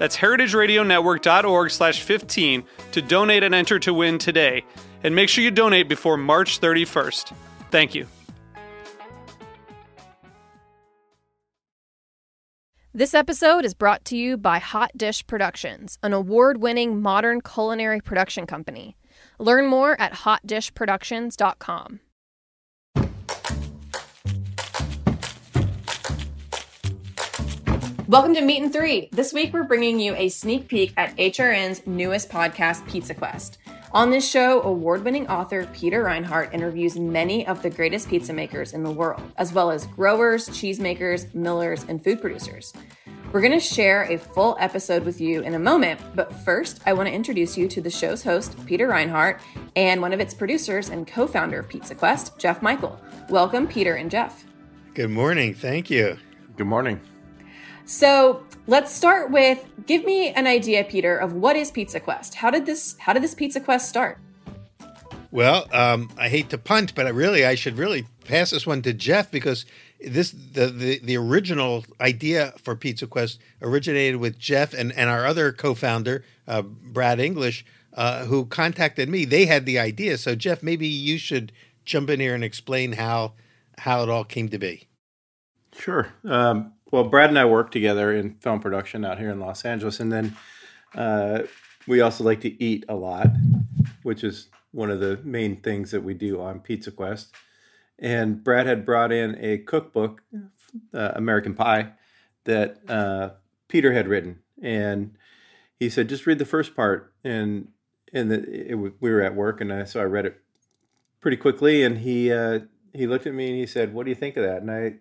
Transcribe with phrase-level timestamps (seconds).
[0.00, 4.64] That's heritageradionetwork.org slash 15 to donate and enter to win today.
[5.04, 7.34] And make sure you donate before March 31st.
[7.70, 8.06] Thank you.
[12.94, 18.00] This episode is brought to you by Hot Dish Productions, an award winning modern culinary
[18.00, 18.96] production company.
[19.38, 22.00] Learn more at hotdishproductions.com.
[28.10, 29.08] Welcome to Meat and Three.
[29.12, 33.58] This week we're bringing you a sneak peek at HRN's newest podcast, Pizza Quest.
[33.92, 38.72] On this show, award winning author Peter Reinhart interviews many of the greatest pizza makers
[38.72, 42.72] in the world, as well as growers, cheesemakers, millers, and food producers.
[43.30, 46.94] We're going to share a full episode with you in a moment, but first, I
[46.94, 49.40] want to introduce you to the show's host, Peter Reinhart,
[49.76, 53.00] and one of its producers and co founder of Pizza Quest, Jeff Michael.
[53.28, 54.44] Welcome, Peter and Jeff.
[54.94, 55.54] Good morning.
[55.54, 56.18] Thank you.
[56.56, 57.00] Good morning.
[57.90, 62.36] So let's start with give me an idea, Peter, of what is Pizza Quest.
[62.36, 64.18] How did this How did this Pizza Quest start?
[65.32, 68.80] Well, um, I hate to punt, but I really I should really pass this one
[68.82, 69.66] to Jeff because
[70.00, 75.26] this the, the the original idea for Pizza Quest originated with Jeff and and our
[75.26, 77.64] other co-founder uh, Brad English,
[77.94, 79.24] uh, who contacted me.
[79.24, 81.50] They had the idea, so Jeff, maybe you should
[81.84, 83.32] jump in here and explain how
[83.78, 84.86] how it all came to be.
[85.72, 86.12] Sure.
[86.24, 90.00] Um, well, Brad and I work together in film production out here in Los Angeles,
[90.00, 90.36] and then
[90.94, 91.42] uh,
[91.86, 93.28] we also like to eat a lot,
[94.02, 97.32] which is one of the main things that we do on Pizza Quest.
[97.98, 100.22] And Brad had brought in a cookbook,
[100.94, 101.92] uh, American Pie,
[102.44, 103.30] that uh,
[103.68, 105.16] Peter had written, and
[105.78, 107.68] he said, "Just read the first part." And
[108.12, 110.40] and the, it, we were at work, and I, so I read it
[111.20, 112.60] pretty quickly, and he uh,
[112.94, 114.94] he looked at me and he said, "What do you think of that?" And I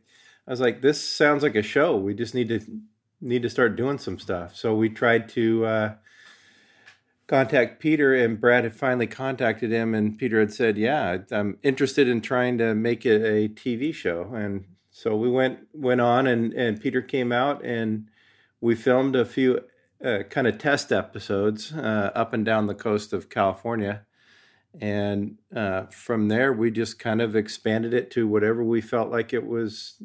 [0.50, 1.96] I was like, this sounds like a show.
[1.96, 2.60] We just need to
[3.22, 4.56] need to start doing some stuff.
[4.56, 5.94] So we tried to uh,
[7.28, 12.08] contact Peter, and Brad had finally contacted him, and Peter had said, "Yeah, I'm interested
[12.08, 16.52] in trying to make it a TV show." And so we went went on, and
[16.54, 18.08] and Peter came out, and
[18.60, 19.62] we filmed a few
[20.04, 24.04] uh, kind of test episodes uh, up and down the coast of California.
[24.82, 29.32] And uh, from there, we just kind of expanded it to whatever we felt like
[29.32, 30.02] it was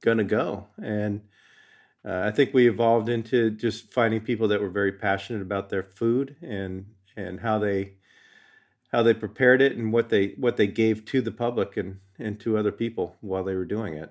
[0.00, 0.66] going to go.
[0.82, 1.22] And
[2.04, 5.82] uh, I think we evolved into just finding people that were very passionate about their
[5.82, 6.86] food and
[7.16, 7.94] and how they
[8.92, 12.40] how they prepared it and what they what they gave to the public and and
[12.40, 14.10] to other people while they were doing it.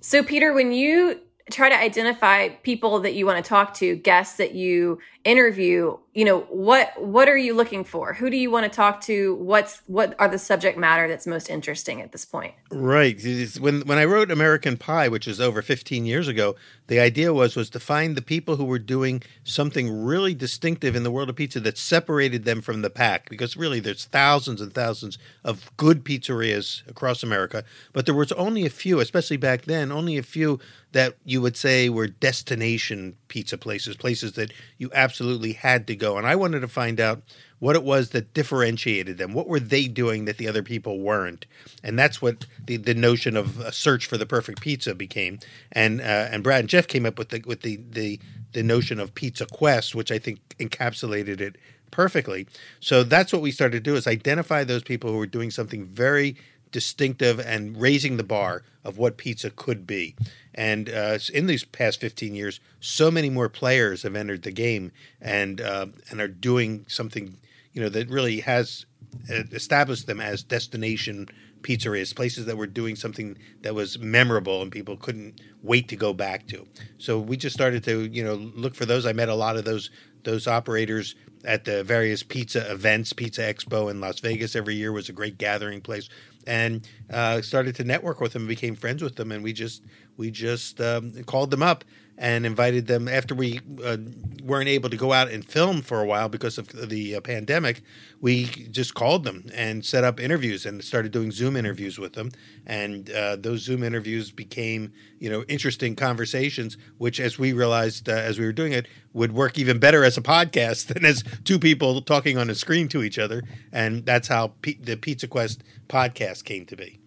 [0.00, 1.20] So Peter, when you
[1.50, 6.24] try to identify people that you want to talk to, guests that you interview, you
[6.24, 8.14] know, what what are you looking for?
[8.14, 9.34] Who do you want to talk to?
[9.36, 12.54] What's what are the subject matter that's most interesting at this point?
[12.70, 13.20] Right.
[13.60, 17.54] When when I wrote American Pie, which is over 15 years ago, the idea was
[17.54, 21.36] was to find the people who were doing something really distinctive in the world of
[21.36, 26.04] pizza that separated them from the pack because really there's thousands and thousands of good
[26.04, 30.60] pizzerias across America, but there was only a few, especially back then, only a few
[30.96, 36.16] that you would say were destination pizza places, places that you absolutely had to go.
[36.16, 37.20] And I wanted to find out
[37.58, 39.34] what it was that differentiated them.
[39.34, 41.44] What were they doing that the other people weren't?
[41.84, 45.38] And that's what the, the notion of a search for the perfect pizza became.
[45.70, 48.18] And uh, and Brad and Jeff came up with the with the the
[48.52, 51.56] the notion of Pizza Quest, which I think encapsulated it
[51.90, 52.46] perfectly.
[52.80, 55.84] So that's what we started to do is identify those people who were doing something
[55.84, 56.36] very
[56.72, 60.14] distinctive and raising the bar of what pizza could be.
[60.54, 64.92] And uh, in these past 15 years, so many more players have entered the game
[65.20, 67.36] and uh, and are doing something
[67.72, 68.86] you know that really has
[69.30, 71.28] uh, established them as destination
[71.62, 76.12] pizzerias, places that were doing something that was memorable and people couldn't wait to go
[76.12, 76.66] back to.
[76.98, 79.04] So we just started to you know look for those.
[79.04, 79.90] I met a lot of those
[80.22, 81.14] those operators
[81.44, 83.12] at the various pizza events.
[83.12, 86.08] Pizza Expo in Las Vegas every year was a great gathering place,
[86.46, 89.32] and uh, started to network with them became friends with them.
[89.32, 89.82] And we just
[90.16, 91.84] we just um, called them up
[92.18, 93.96] and invited them after we uh,
[94.42, 97.82] weren't able to go out and film for a while because of the uh, pandemic.
[98.20, 102.30] We just called them and set up interviews and started doing Zoom interviews with them.
[102.64, 108.12] And uh, those Zoom interviews became, you know, interesting conversations, which, as we realized uh,
[108.12, 111.58] as we were doing it, would work even better as a podcast than as two
[111.58, 113.42] people talking on a screen to each other.
[113.72, 117.00] And that's how P- the Pizza Quest podcast came to be.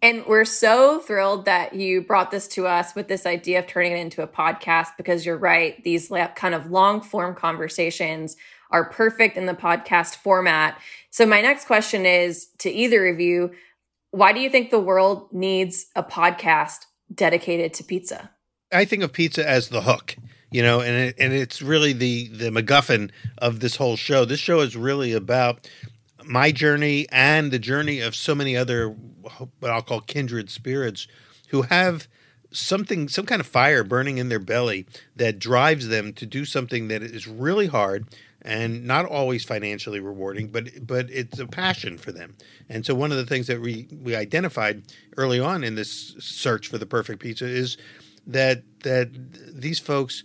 [0.00, 3.92] And we're so thrilled that you brought this to us with this idea of turning
[3.92, 5.82] it into a podcast because you're right.
[5.82, 8.36] These kind of long form conversations
[8.70, 10.80] are perfect in the podcast format.
[11.10, 13.52] So, my next question is to either of you
[14.10, 18.30] why do you think the world needs a podcast dedicated to pizza?
[18.72, 20.16] I think of pizza as the hook,
[20.50, 24.24] you know, and it, and it's really the the MacGuffin of this whole show.
[24.24, 25.68] This show is really about
[26.28, 31.08] my journey and the journey of so many other what I'll call kindred spirits
[31.48, 32.06] who have
[32.50, 34.86] something some kind of fire burning in their belly
[35.16, 38.06] that drives them to do something that is really hard
[38.42, 42.36] and not always financially rewarding but but it's a passion for them.
[42.68, 44.82] And so one of the things that we we identified
[45.16, 47.76] early on in this search for the perfect pizza is
[48.26, 49.10] that that
[49.60, 50.24] these folks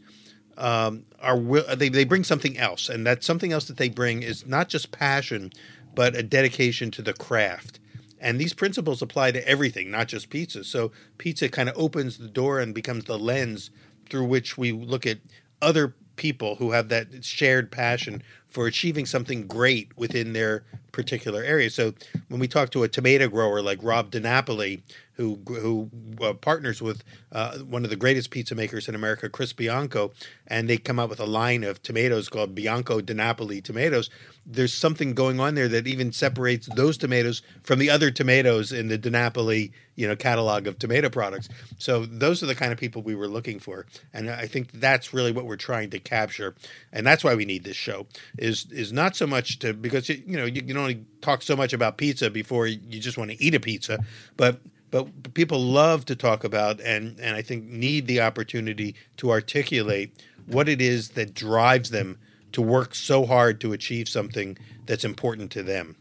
[0.57, 1.39] um, are
[1.75, 2.89] they they bring something else.
[2.89, 5.51] And that something else that they bring is not just passion
[5.95, 7.79] but a dedication to the craft.
[8.19, 10.63] And these principles apply to everything, not just pizza.
[10.63, 13.69] So pizza kind of opens the door and becomes the lens
[14.09, 15.19] through which we look at
[15.61, 21.69] other people who have that shared passion for achieving something great within their particular area.
[21.69, 21.93] So
[22.29, 24.81] when we talk to a tomato grower like Rob DiNapoli,
[25.13, 25.89] who who
[26.21, 30.11] uh, partners with uh, one of the greatest pizza makers in America, Chris Bianco,
[30.47, 34.09] and they come out with a line of tomatoes called Bianco DiNapoli tomatoes.
[34.45, 38.87] There's something going on there that even separates those tomatoes from the other tomatoes in
[38.87, 41.49] the DiNapoli you know catalog of tomato products.
[41.77, 45.13] So those are the kind of people we were looking for, and I think that's
[45.13, 46.55] really what we're trying to capture,
[46.91, 48.07] and that's why we need this show.
[48.37, 51.73] Is is not so much to because you know you can only talk so much
[51.73, 53.99] about pizza before you just want to eat a pizza,
[54.37, 54.59] but
[54.93, 60.23] but people love to talk about and and I think need the opportunity to articulate
[60.45, 62.19] what it is that drives them
[62.51, 64.55] to work so hard to achieve something
[64.85, 65.95] that's important to them.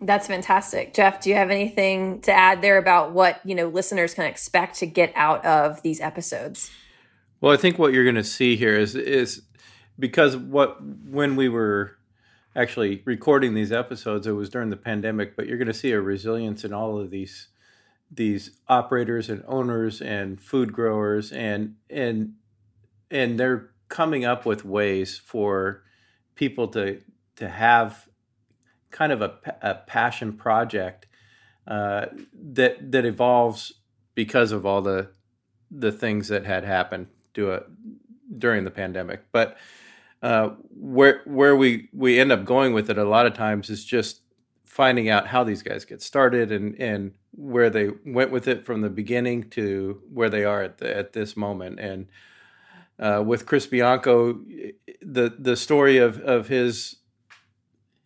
[0.00, 0.92] That's fantastic.
[0.92, 4.78] Jeff, do you have anything to add there about what, you know, listeners can expect
[4.78, 6.70] to get out of these episodes?
[7.40, 9.42] Well, I think what you're going to see here is is
[10.00, 11.96] because what when we were
[12.56, 16.00] actually recording these episodes, it was during the pandemic, but you're going to see a
[16.00, 17.46] resilience in all of these
[18.10, 22.34] these operators and owners and food growers and and
[23.10, 25.82] and they're coming up with ways for
[26.34, 27.00] people to
[27.36, 28.08] to have
[28.90, 31.06] kind of a, a passion project
[31.66, 33.72] uh, that that evolves
[34.14, 35.08] because of all the
[35.70, 37.66] the things that had happened to it
[38.38, 39.22] during the pandemic.
[39.30, 39.56] But
[40.22, 43.84] uh, where where we we end up going with it a lot of times is
[43.84, 44.22] just
[44.70, 48.82] finding out how these guys get started and and where they went with it from
[48.82, 51.80] the beginning to where they are at the, at this moment.
[51.80, 52.06] And
[52.96, 54.38] uh, with Chris Bianco,
[55.02, 56.98] the the story of of his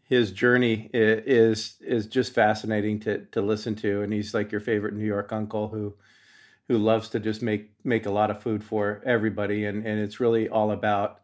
[0.04, 4.00] his journey is is just fascinating to to listen to.
[4.00, 5.94] And he's like your favorite New York uncle who
[6.68, 9.66] who loves to just make make a lot of food for everybody.
[9.66, 11.20] And and it's really all about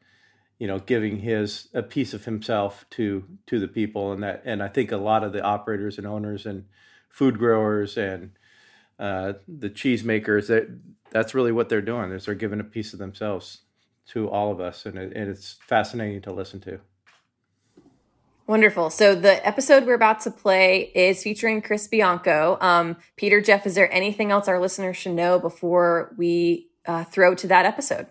[0.60, 4.62] you know giving his a piece of himself to to the people and that and
[4.62, 6.66] i think a lot of the operators and owners and
[7.08, 8.30] food growers and
[9.00, 10.68] uh, the cheese makers that
[11.10, 13.62] that's really what they're doing is they're giving a piece of themselves
[14.06, 16.78] to all of us and, it, and it's fascinating to listen to
[18.46, 18.90] Wonderful.
[18.90, 22.58] So the episode we're about to play is featuring Chris Bianco.
[22.60, 27.36] Um, Peter, Jeff, is there anything else our listeners should know before we uh, throw
[27.36, 28.08] to that episode?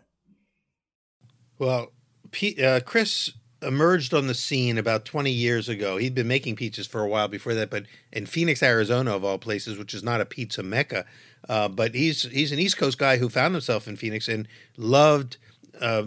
[1.57, 1.91] Well,
[2.31, 3.31] P- uh, Chris
[3.61, 5.97] emerged on the scene about 20 years ago.
[5.97, 9.37] He'd been making pizzas for a while before that, but in Phoenix, Arizona, of all
[9.37, 11.05] places, which is not a pizza mecca,
[11.47, 15.37] uh, but he's he's an East Coast guy who found himself in Phoenix and loved
[15.81, 16.03] uh,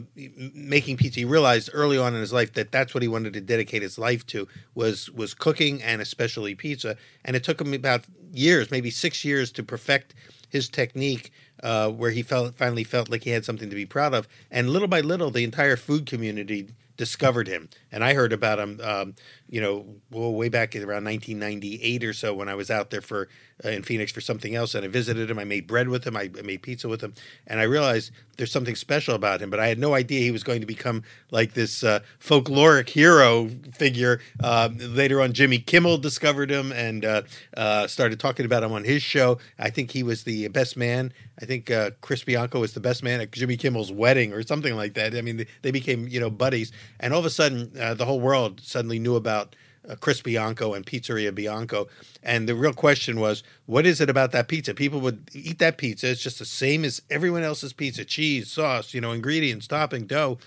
[0.54, 1.20] making pizza.
[1.20, 3.98] He realized early on in his life that that's what he wanted to dedicate his
[3.98, 6.96] life to was was cooking and especially pizza.
[7.24, 10.14] And it took him about years, maybe six years, to perfect
[10.48, 11.32] his technique
[11.62, 14.28] uh, where he felt finally felt like he had something to be proud of.
[14.50, 17.69] And little by little, the entire food community discovered him.
[17.90, 19.14] And I heard about him um,
[19.52, 23.28] you know, well, way back around 1998 or so when I was out there for
[23.62, 25.38] uh, in Phoenix for something else, and I visited him.
[25.38, 26.16] I made bread with him.
[26.16, 27.12] I, made pizza with him,
[27.47, 29.50] and I realized there's something special about him.
[29.50, 33.49] But I had no idea he was going to become like this uh, folkloric hero
[33.73, 34.21] figure.
[34.42, 37.23] Uh, later on, Jimmy Kimmel discovered him and uh,
[37.56, 39.38] uh, started talking about him on his show.
[39.59, 41.12] I think he was the best man.
[41.40, 44.76] I think uh, Chris Bianco was the best man at Jimmy Kimmel's wedding or something
[44.76, 45.14] like that.
[45.14, 48.61] I mean, they became you know buddies, and all of a sudden, the whole world
[48.61, 49.41] suddenly knew about
[49.88, 51.88] uh, Chris Bianco and Pizzeria Bianco.
[52.22, 54.74] And the real question was, what is it about that pizza?
[54.74, 56.10] People would eat that pizza.
[56.10, 60.38] It's just the same as everyone else's pizza cheese, sauce, you know, ingredients, topping, dough.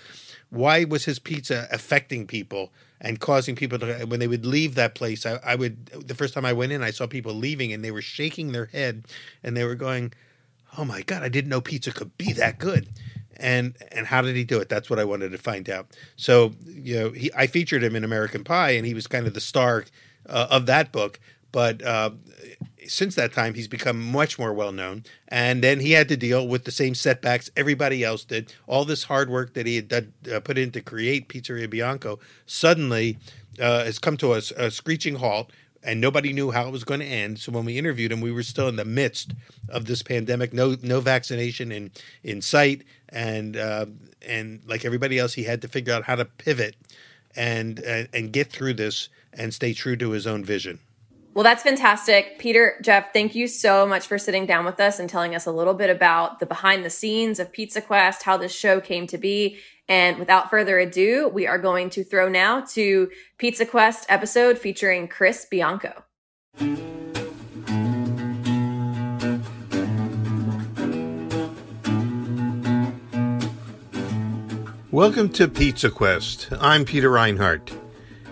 [0.49, 4.95] Why was his pizza affecting people and causing people to, when they would leave that
[4.95, 5.25] place?
[5.25, 7.91] I, I would, the first time I went in, I saw people leaving and they
[7.91, 9.05] were shaking their head
[9.43, 10.13] and they were going,
[10.77, 12.87] oh my God, I didn't know pizza could be that good
[13.37, 14.69] and and how did he do it?
[14.69, 15.87] That's what I wanted to find out.
[16.15, 19.33] So you know, he, I featured him in American Pie, and he was kind of
[19.33, 19.85] the star
[20.27, 21.19] uh, of that book.
[21.51, 22.11] But uh,
[22.85, 25.05] since that time, he's become much more well known.
[25.29, 28.53] And then he had to deal with the same setbacks everybody else did.
[28.67, 32.19] All this hard work that he had done, uh, put in to create Pizzeria Bianco
[32.45, 33.17] suddenly
[33.59, 35.51] uh, has come to a, a screeching halt
[35.85, 37.39] and nobody knew how it was going to end.
[37.39, 39.33] So when we interviewed him, we were still in the midst
[39.69, 41.91] of this pandemic, no no vaccination in
[42.23, 43.85] in sight, and uh,
[44.27, 46.75] and like everybody else, he had to figure out how to pivot
[47.35, 50.79] and uh, and get through this and stay true to his own vision.
[51.35, 52.39] Well, that's fantastic.
[52.39, 55.51] Peter, Jeff, thank you so much for sitting down with us and telling us a
[55.51, 59.17] little bit about the behind the scenes of Pizza Quest, how this show came to
[59.17, 59.57] be,
[59.89, 65.09] and without further ado, we are going to throw now to Pizza Quest episode featuring
[65.09, 66.05] Chris Bianco.
[74.89, 76.47] Welcome to Pizza Quest.
[76.61, 77.73] I'm Peter Reinhart,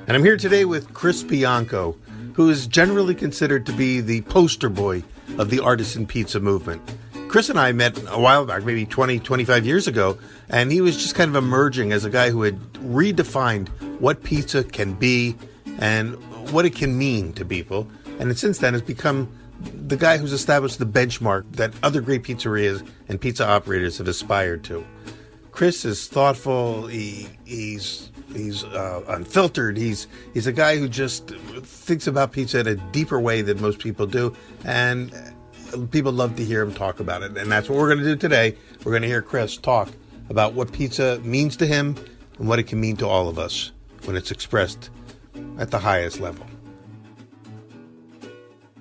[0.08, 1.98] and I'm here today with Chris Bianco,
[2.34, 5.04] who is generally considered to be the poster boy
[5.38, 6.82] of the artisan pizza movement.
[7.28, 10.98] Chris and I met a while back, maybe 20, 25 years ago, and he was
[10.98, 15.36] just kind of emerging as a guy who had redefined what pizza can be
[15.80, 16.14] and
[16.52, 17.88] what it can mean to people.
[18.20, 19.32] And since then has become
[19.88, 24.64] the guy who's established the benchmark that other great pizzerias and pizza operators have aspired
[24.66, 24.86] to.
[25.52, 26.88] Chris is thoughtful.
[26.88, 29.78] He he's he's uh, unfiltered.
[29.78, 31.32] He's he's a guy who just
[31.84, 35.14] thinks about pizza in a deeper way than most people do, and
[35.92, 37.38] people love to hear him talk about it.
[37.38, 38.56] And that's what we're going to do today.
[38.84, 39.90] We're going to hear Chris talk
[40.30, 41.96] about what pizza means to him
[42.40, 43.72] and what it can mean to all of us
[44.06, 44.90] when it's expressed
[45.58, 46.46] at the highest level.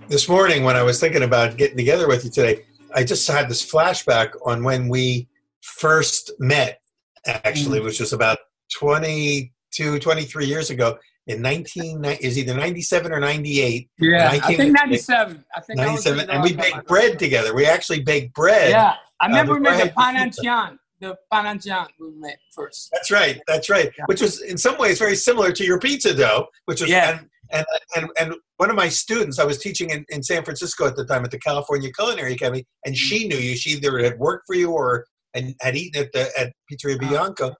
[0.08, 3.48] This morning, when I was thinking about getting together with you today, I just had
[3.48, 5.28] this flashback on when we
[5.62, 6.80] first met,
[7.26, 7.86] actually, mm-hmm.
[7.86, 8.38] which was about
[8.74, 14.72] 22, 23 years ago in 19 is either 97 or 98 yeah I, I, think
[14.72, 19.26] 97 i think 97 and we baked bread together we actually baked bread yeah i
[19.26, 23.92] remember uh, we made the panancian the panancian we made first that's right that's right
[23.96, 24.04] yeah.
[24.06, 27.18] which was in some ways very similar to your pizza dough which was yeah.
[27.18, 30.86] and, and and and one of my students i was teaching in, in san francisco
[30.86, 34.18] at the time at the california culinary academy and she knew you she either had
[34.18, 37.52] worked for you or and had eaten at the at pizzeria uh-huh.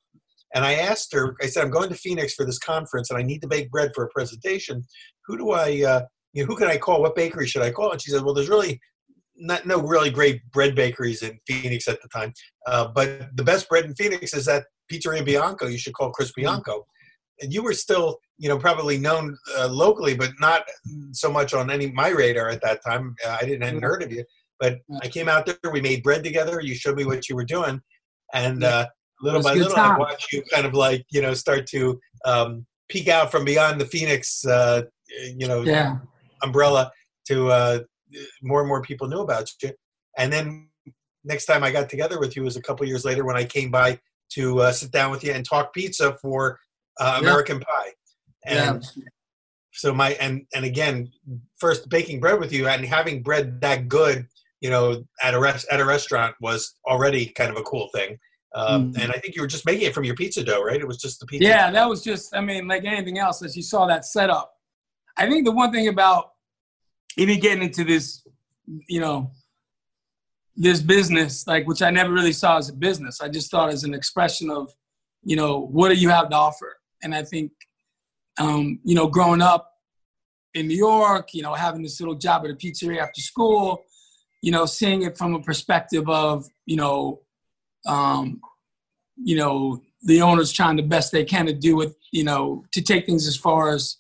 [0.55, 3.23] And I asked her, I said, I'm going to Phoenix for this conference and I
[3.23, 4.85] need to bake bread for a presentation.
[5.27, 7.01] Who do I, uh, you know, who can I call?
[7.01, 7.93] What bakery should I call?
[7.93, 8.81] And she said, well, there's really
[9.37, 12.33] not no really great bread bakeries in Phoenix at the time.
[12.67, 15.67] Uh, but the best bread in Phoenix is at Pizzeria Bianco.
[15.67, 16.43] You should call Chris mm-hmm.
[16.43, 16.87] Bianco.
[17.41, 20.65] And you were still, you know, probably known uh, locally, but not
[21.13, 23.17] so much on any my radar at that time.
[23.27, 23.87] Uh, I didn't hadn't mm-hmm.
[23.87, 24.25] heard of you,
[24.61, 25.73] but I came out there.
[25.73, 26.61] We made bread together.
[26.61, 27.81] You showed me what you were doing,
[28.33, 28.87] and uh,
[29.23, 29.97] little by little, time.
[29.97, 33.81] I watch you kind of like you know start to um, peek out from beyond
[33.81, 34.83] the Phoenix, uh,
[35.37, 35.97] you know, yeah.
[36.43, 36.93] umbrella
[37.27, 37.79] to uh,
[38.43, 39.71] more and more people knew about you.
[40.19, 40.69] And then
[41.25, 43.71] next time I got together with you was a couple years later when I came
[43.71, 43.99] by
[44.35, 46.59] to uh, sit down with you and talk pizza for
[47.01, 47.65] uh, American yeah.
[47.65, 47.93] Pie.
[48.45, 49.05] And yeah.
[49.73, 51.11] so my and and again,
[51.59, 54.27] first baking bread with you and having bread that good,
[54.61, 58.19] you know, at a rest at a restaurant was already kind of a cool thing.
[58.55, 59.03] Um, mm.
[59.03, 60.81] And I think you were just making it from your pizza dough, right?
[60.81, 61.49] It was just the pizza.
[61.49, 61.75] Yeah, dough.
[61.75, 62.35] that was just.
[62.35, 64.55] I mean, like anything else, as you saw that setup.
[65.17, 66.33] I think the one thing about
[67.17, 68.27] even getting into this,
[68.89, 69.31] you know,
[70.57, 73.21] this business, like which I never really saw as a business.
[73.21, 74.73] I just thought as an expression of,
[75.23, 76.79] you know, what do you have to offer?
[77.03, 77.53] And I think,
[78.39, 79.71] um, you know, growing up
[80.55, 83.85] in New York, you know, having this little job at a pizzeria after school,
[84.43, 87.21] you know, seeing it from a perspective of, you know,
[87.87, 88.41] um,
[89.17, 92.83] you know, the owners trying the best they can to do it, you know, to
[92.83, 93.99] take things as far as,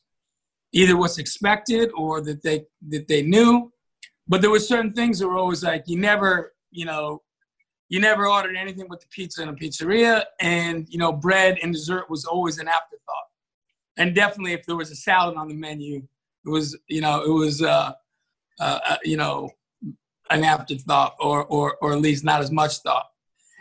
[0.73, 3.71] either what's expected or that they that they knew.
[4.27, 7.23] But there were certain things that were always like you never, you know,
[7.89, 11.73] you never ordered anything but the pizza in a pizzeria, and you know, bread and
[11.73, 13.29] dessert was always an afterthought.
[13.99, 15.97] And definitely, if there was a salad on the menu,
[16.47, 17.93] it was, you know, it was, uh,
[18.59, 19.51] uh, uh you know,
[20.31, 23.12] an afterthought, or or or at least not as much thought.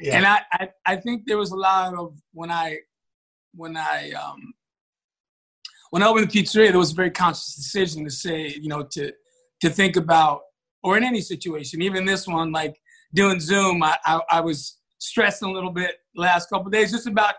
[0.01, 0.17] Yeah.
[0.17, 2.79] And I, I I think there was a lot of when I
[3.53, 4.53] when I um
[5.91, 8.83] when I opened the pizzeria, there was a very conscious decision to say, you know,
[8.91, 9.13] to
[9.61, 10.41] to think about,
[10.83, 12.75] or in any situation, even this one, like
[13.13, 17.35] doing Zoom, I, I, I was stressing a little bit last couple days just about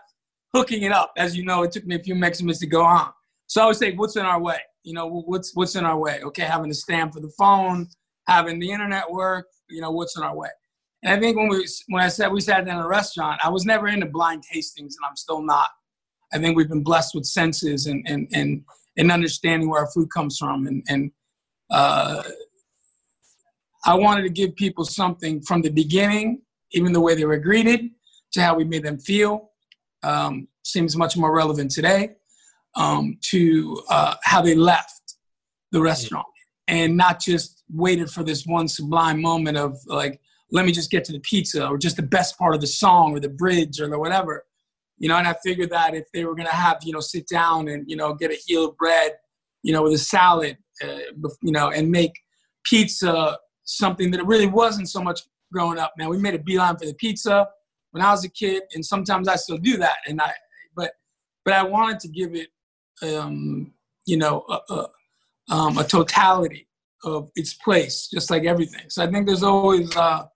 [0.53, 1.11] hooking it up.
[1.17, 3.09] As you know, it took me a few minutes to go on.
[3.47, 4.59] So I would say, what's in our way?
[4.83, 6.21] You know, what's what's in our way?
[6.23, 7.87] Okay, having a stand for the phone,
[8.27, 9.47] having the internet work.
[9.69, 10.49] You know, what's in our way?
[11.03, 13.65] And I think when we when I said we sat in a restaurant, I was
[13.65, 15.69] never into blind tastings, and I'm still not.
[16.33, 18.63] I think we've been blessed with senses and and and,
[18.97, 21.11] and understanding where our food comes from, and and
[21.69, 22.23] uh,
[23.85, 26.41] I wanted to give people something from the beginning,
[26.71, 27.89] even the way they were greeted,
[28.31, 29.49] to how we made them feel.
[30.03, 32.15] Um, seems much more relevant today
[32.75, 35.15] um, to uh, how they left
[35.71, 36.25] the restaurant
[36.67, 40.19] and not just waited for this one sublime moment of like,
[40.51, 43.13] let me just get to the pizza or just the best part of the song
[43.13, 44.45] or the bridge or the whatever
[44.97, 47.27] you know, and I figured that if they were going to have, you know, sit
[47.27, 49.13] down and, you know, get a heel of bread,
[49.61, 50.99] you know, with a salad, uh,
[51.41, 52.13] you know, and make
[52.63, 55.21] pizza something that it really wasn't so much
[55.51, 55.93] growing up.
[55.97, 57.47] Now, we made a beeline for the pizza
[57.91, 59.97] when I was a kid, and sometimes I still do that.
[60.07, 60.31] And I,
[60.75, 60.91] but,
[61.43, 62.47] but I wanted to give it,
[63.01, 63.73] um,
[64.05, 64.89] you know, a, a,
[65.53, 66.67] um, a totality
[67.03, 68.89] of its place, just like everything.
[68.89, 70.27] So I think there's always, uh,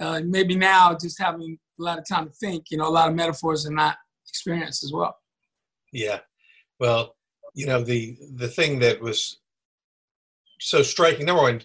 [0.00, 3.08] uh, maybe now just having a lot of time to think, you know, a lot
[3.08, 3.96] of metaphors in not
[4.28, 5.16] experience as well.
[5.92, 6.20] Yeah.
[6.80, 7.16] Well,
[7.54, 9.40] you know, the the thing that was
[10.60, 11.62] so striking, number one,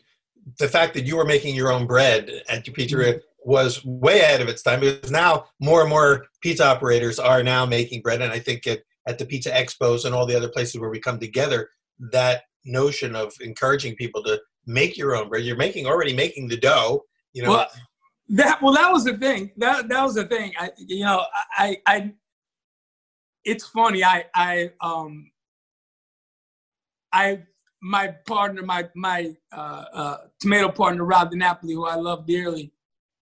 [0.59, 3.49] the fact that you were making your own bread at your pizzeria mm-hmm.
[3.49, 7.65] was way ahead of its time because now more and more pizza operators are now
[7.65, 8.21] making bread.
[8.21, 10.99] And I think at, at the pizza expos and all the other places where we
[10.99, 11.69] come together,
[12.11, 16.57] that notion of encouraging people to make your own bread, you're making already making the
[16.57, 17.51] dough, you know.
[17.51, 17.67] Well,
[18.29, 19.51] that well, that was the thing.
[19.57, 20.53] That that was the thing.
[20.57, 21.23] I you know
[21.57, 22.13] I I.
[23.45, 24.03] It's funny.
[24.03, 25.31] I I um.
[27.11, 27.43] I
[27.83, 32.71] my partner, my my uh, uh, tomato partner, Rob DiNapoli, who I love dearly.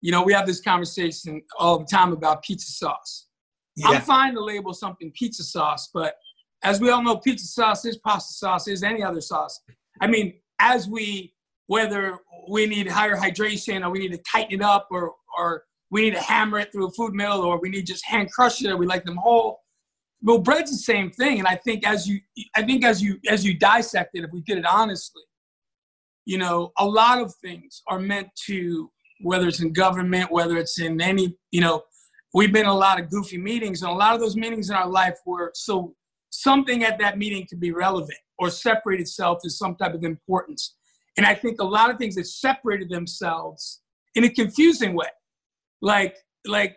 [0.03, 3.29] You know, we have this conversation all the time about pizza sauce.
[3.77, 3.89] Yeah.
[3.89, 6.17] I'm fine to label something pizza sauce, but
[6.63, 9.61] as we all know, pizza sauce is pasta sauce, is any other sauce.
[10.01, 11.33] I mean, as we
[11.73, 12.19] whether
[12.51, 16.15] we need higher hydration or we need to tighten it up or, or we need
[16.15, 18.77] to hammer it through a food mill or we need just hand crush it or
[18.77, 19.59] we like them whole.
[20.21, 21.39] Well, bread's the same thing.
[21.39, 22.21] And I think as you,
[22.55, 25.23] I think as you, as you dissect it, if we did it honestly,
[26.27, 28.91] you know, a lot of things are meant to,
[29.23, 31.85] whether it's in government, whether it's in any, you know,
[32.35, 34.77] we've been in a lot of goofy meetings and a lot of those meetings in
[34.77, 35.95] our life were so
[36.29, 40.77] something at that meeting could be relevant or separate itself as some type of importance.
[41.17, 43.83] And I think a lot of things that separated themselves
[44.15, 45.09] in a confusing way.
[45.81, 46.77] Like, like,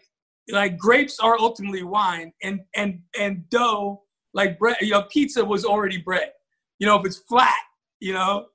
[0.52, 5.66] like grapes are ultimately wine and and and dough, like bread, you know, pizza was
[5.66, 6.32] already bread.
[6.80, 7.56] You know, if it's flat,
[8.00, 8.48] you know,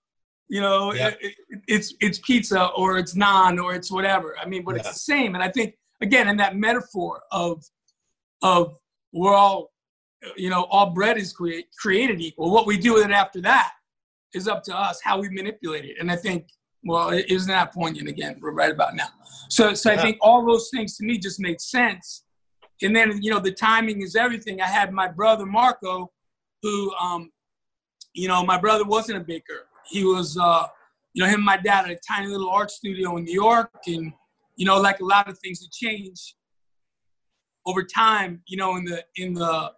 [0.49, 1.13] you know, yeah.
[1.21, 1.35] it,
[1.67, 4.37] it's it's pizza or it's naan or it's whatever.
[4.39, 4.81] I mean, but yeah.
[4.81, 5.35] it's the same.
[5.35, 7.65] And I think again, in that metaphor of
[8.43, 8.77] of
[9.13, 9.73] we're all,
[10.37, 12.53] you know, all bread is create, created equal.
[12.53, 13.73] What we do with it after that
[14.35, 15.97] is up to us how we manipulate it.
[16.01, 16.49] And I think,
[16.85, 18.39] well, isn't that poignant again?
[18.41, 19.09] We're right about now.
[19.49, 19.99] So, so yeah.
[19.99, 22.25] I think all those things to me just made sense.
[22.83, 24.61] And then, you know, the timing is everything.
[24.61, 26.11] I had my brother Marco,
[26.63, 27.31] who, um,
[28.15, 29.67] you know, my brother wasn't a baker.
[29.87, 30.67] He was, uh,
[31.13, 33.71] you know, him and my dad had a tiny little art studio in New York.
[33.87, 34.13] And,
[34.57, 36.37] you know, like a lot of things that change
[37.67, 39.73] over time, you know, in the, in the,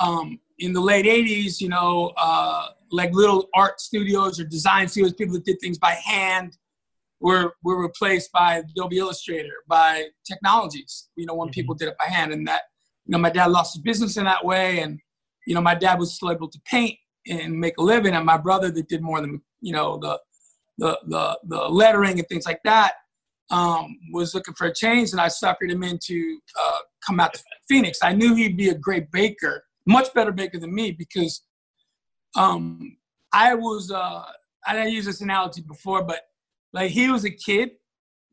[0.00, 5.14] um, in the late 80s, you know, uh, like little art studios or design studios,
[5.14, 6.56] people that did things by hand
[7.20, 11.52] were, were replaced by Adobe Illustrator, by technologies, you know, when mm-hmm.
[11.52, 12.32] people did it by hand.
[12.32, 12.62] And that,
[13.06, 14.80] you know, my dad lost his business in that way.
[14.80, 14.98] And,
[15.46, 18.14] you know, my dad was still able to paint and make a living.
[18.14, 20.18] And my brother that did more than, you know, the,
[20.78, 22.94] the, the, the lettering and things like that,
[23.50, 25.10] um, was looking for a change.
[25.10, 27.98] And I suckered him into uh, come out to Phoenix.
[28.02, 31.42] I knew he'd be a great baker much better baker than me because
[32.36, 32.96] um,
[33.32, 34.24] I was, uh,
[34.66, 36.20] I didn't use this analogy before, but
[36.72, 37.70] like he was a kid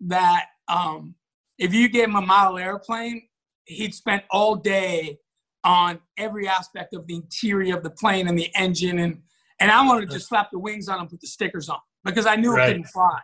[0.02, 1.16] that um,
[1.58, 3.28] if you gave him a model airplane,
[3.66, 5.20] he'd spent all day
[5.64, 9.22] on every aspect of the interior of the plane and the engine and
[9.60, 12.28] and I wanted to just slap the wings on and put the stickers on because
[12.28, 12.70] I knew Right.
[12.70, 13.20] it couldn't fly.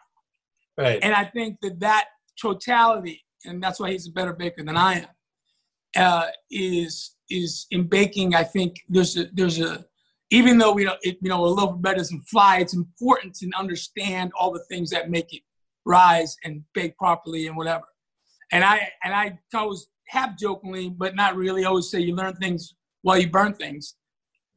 [0.78, 1.00] Right.
[1.04, 2.06] And I think that that
[2.42, 5.08] totality, and that's why he's a better baker than I am,
[5.96, 8.34] uh, is is in baking.
[8.34, 9.86] I think there's a there's a
[10.34, 13.34] even though we don't it, you know a loaf of bread doesn't fly, it's important
[13.36, 15.42] to understand all the things that make it
[15.86, 17.86] rise and bake properly and whatever.
[18.52, 22.76] And I and I always half jokingly, but not really, always say you learn things
[23.02, 23.96] while you burn things.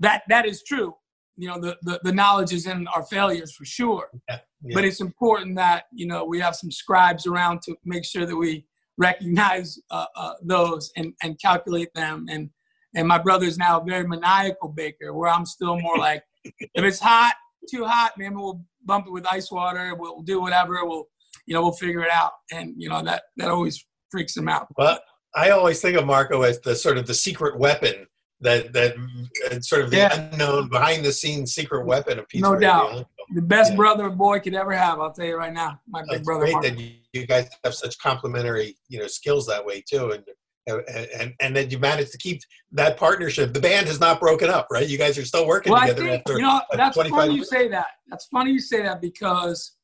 [0.00, 0.94] That that is true.
[1.38, 4.38] You know, the, the, the knowledge is in our failures for sure Yeah.
[4.74, 8.36] but it's important that you know we have some scribes around to make sure that
[8.36, 8.64] we
[8.98, 12.48] recognize uh, uh, those and, and calculate them and
[12.96, 16.98] and my brother's now a very maniacal baker where i'm still more like if it's
[17.00, 17.34] hot
[17.72, 21.04] too hot maybe we'll bump it with ice water we'll do whatever we'll
[21.46, 24.66] you know we'll figure it out and you know that that always freaks him out
[24.76, 24.98] Well,
[25.34, 28.06] I always think of Marco as the sort of the secret weapon
[28.40, 28.94] that that
[29.50, 30.28] uh, sort of the Yeah.
[30.32, 32.46] unknown behind the scenes secret weapon of pizza.
[32.48, 32.68] No Radio.
[32.68, 33.06] doubt.
[33.34, 33.76] the best Yeah.
[33.76, 36.44] brother a boy could ever have i'll tell you right now my big It's brother
[36.44, 40.24] great that you, you guys have such complementary, you know, skills that way too, and
[40.66, 42.40] and and, that you managed to keep
[42.72, 43.52] that partnership.
[43.52, 44.86] The band has not broken up, right?
[44.88, 46.32] You guys are still working well, I together think, after.
[46.34, 47.86] you know, that's 25 funny you say that.
[48.08, 49.76] That's funny you say that because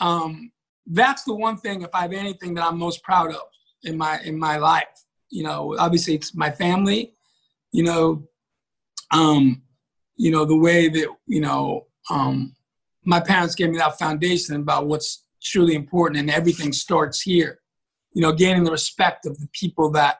[0.00, 0.50] um,
[0.86, 3.42] that's the one thing, if I have anything that I'm most proud of
[3.84, 4.86] in my in my life.
[5.30, 7.14] You know, obviously it's my family.
[7.72, 8.24] You know,
[9.12, 9.62] um,
[10.16, 12.54] you know the way that you know um,
[13.04, 17.60] my parents gave me that foundation about what's truly important, and everything starts here.
[18.18, 20.16] You know, gaining the respect of the people that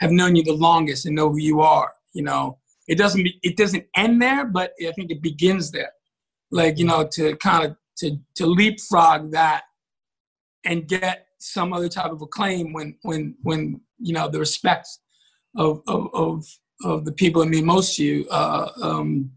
[0.00, 1.92] have known you the longest and know who you are.
[2.14, 5.92] You know, it doesn't be, it doesn't end there, but I think it begins there.
[6.50, 9.64] Like you know, to kind of to to leapfrog that
[10.64, 14.88] and get some other type of acclaim when when when you know the respect
[15.54, 16.46] of of of,
[16.82, 19.30] of the people that mean most to you uh, um,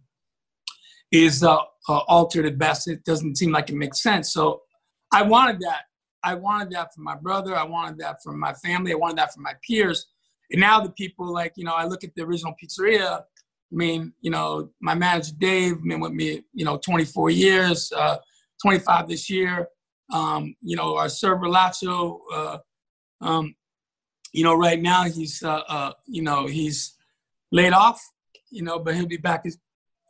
[1.11, 1.57] is uh,
[1.89, 2.87] uh, altered at best.
[2.87, 4.31] It doesn't seem like it makes sense.
[4.31, 4.61] So
[5.11, 5.81] I wanted that.
[6.23, 7.55] I wanted that from my brother.
[7.55, 8.91] I wanted that from my family.
[8.91, 10.07] I wanted that from my peers.
[10.51, 13.19] And now the people like, you know, I look at the original pizzeria.
[13.19, 18.17] I mean, you know, my manager Dave been with me, you know, 24 years, uh,
[18.61, 19.67] 25 this year.
[20.13, 22.57] Um, you know, our server Lacho, uh,
[23.19, 23.55] um,
[24.31, 26.95] you know, right now he's, uh, uh, you know, he's
[27.51, 28.01] laid off,
[28.49, 29.57] you know, but he'll be back as,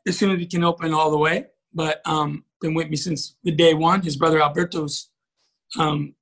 [0.07, 1.47] as soon as he can open all the way.
[1.73, 4.01] But um, been with me since the day one.
[4.01, 5.09] His brother Alberto's
[5.77, 6.13] um,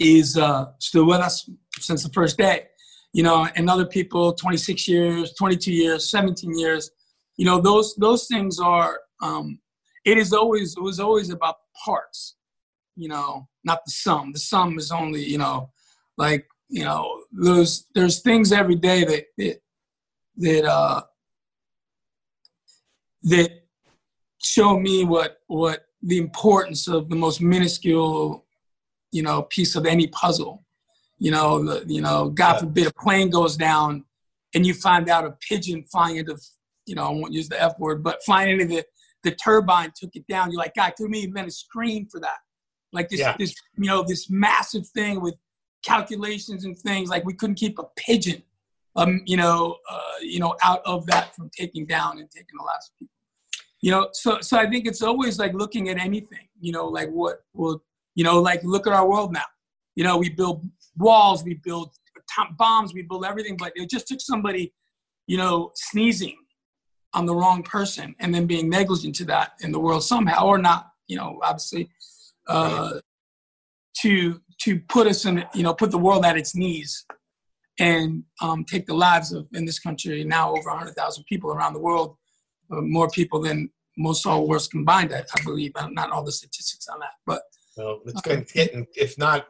[0.00, 1.48] is uh, still with us
[1.78, 2.66] since the first day.
[3.12, 6.90] You know, and other people, 26 years, 22 years, 17 years.
[7.36, 9.00] You know, those those things are.
[9.20, 9.60] Um,
[10.04, 12.36] it is always it was always about parts.
[12.96, 14.32] You know, not the sum.
[14.32, 15.70] The sum is only you know,
[16.16, 19.60] like you know, there's there's things every day that that
[20.36, 21.02] that uh,
[23.24, 23.50] that
[24.42, 28.46] show me what what the importance of the most minuscule
[29.12, 30.64] you know piece of any puzzle.
[31.18, 34.04] You know the, you know god forbid a plane goes down
[34.54, 36.36] and you find out a pigeon flying into
[36.84, 38.84] you know i won't use the f word but flying into the
[39.22, 40.50] the turbine took it down.
[40.50, 42.38] You're like god could we have been a screen for that.
[42.92, 43.36] Like this Yeah.
[43.38, 45.36] this you know this massive thing with
[45.84, 47.08] calculations and things.
[47.08, 48.42] Like we couldn't keep a pigeon
[48.96, 52.64] um you know uh, you know out of that from taking down and taking the
[52.64, 53.14] last people
[53.80, 57.08] you know so so i think it's always like looking at anything you know like
[57.10, 57.82] what will
[58.14, 59.44] you know like look at our world now
[59.94, 60.64] you know we build
[60.96, 61.90] walls we build
[62.56, 64.72] bombs we build everything but it just took somebody
[65.26, 66.36] you know sneezing
[67.14, 70.58] on the wrong person and then being negligent to that in the world somehow or
[70.58, 71.88] not you know obviously
[72.48, 72.92] uh
[74.00, 77.04] to to put us in you know put the world at its knees
[77.78, 81.80] and um, take the lives of in this country now over 100,000 people around the
[81.80, 82.16] world
[82.70, 85.72] uh, more people than most all wars combined, I, I believe.
[85.74, 87.42] Uh, Not all the statistics on that, but
[87.76, 89.46] Well, it's going getting, if not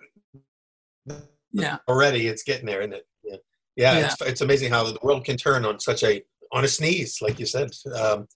[1.52, 3.06] yeah, already, it's getting there, isn't it?
[3.24, 3.36] Yeah,
[3.76, 3.98] yeah.
[3.98, 4.06] Yeah.
[4.06, 7.38] It's, it's amazing how the world can turn on such a on a sneeze, like
[7.38, 7.70] you said.
[7.94, 8.26] Um,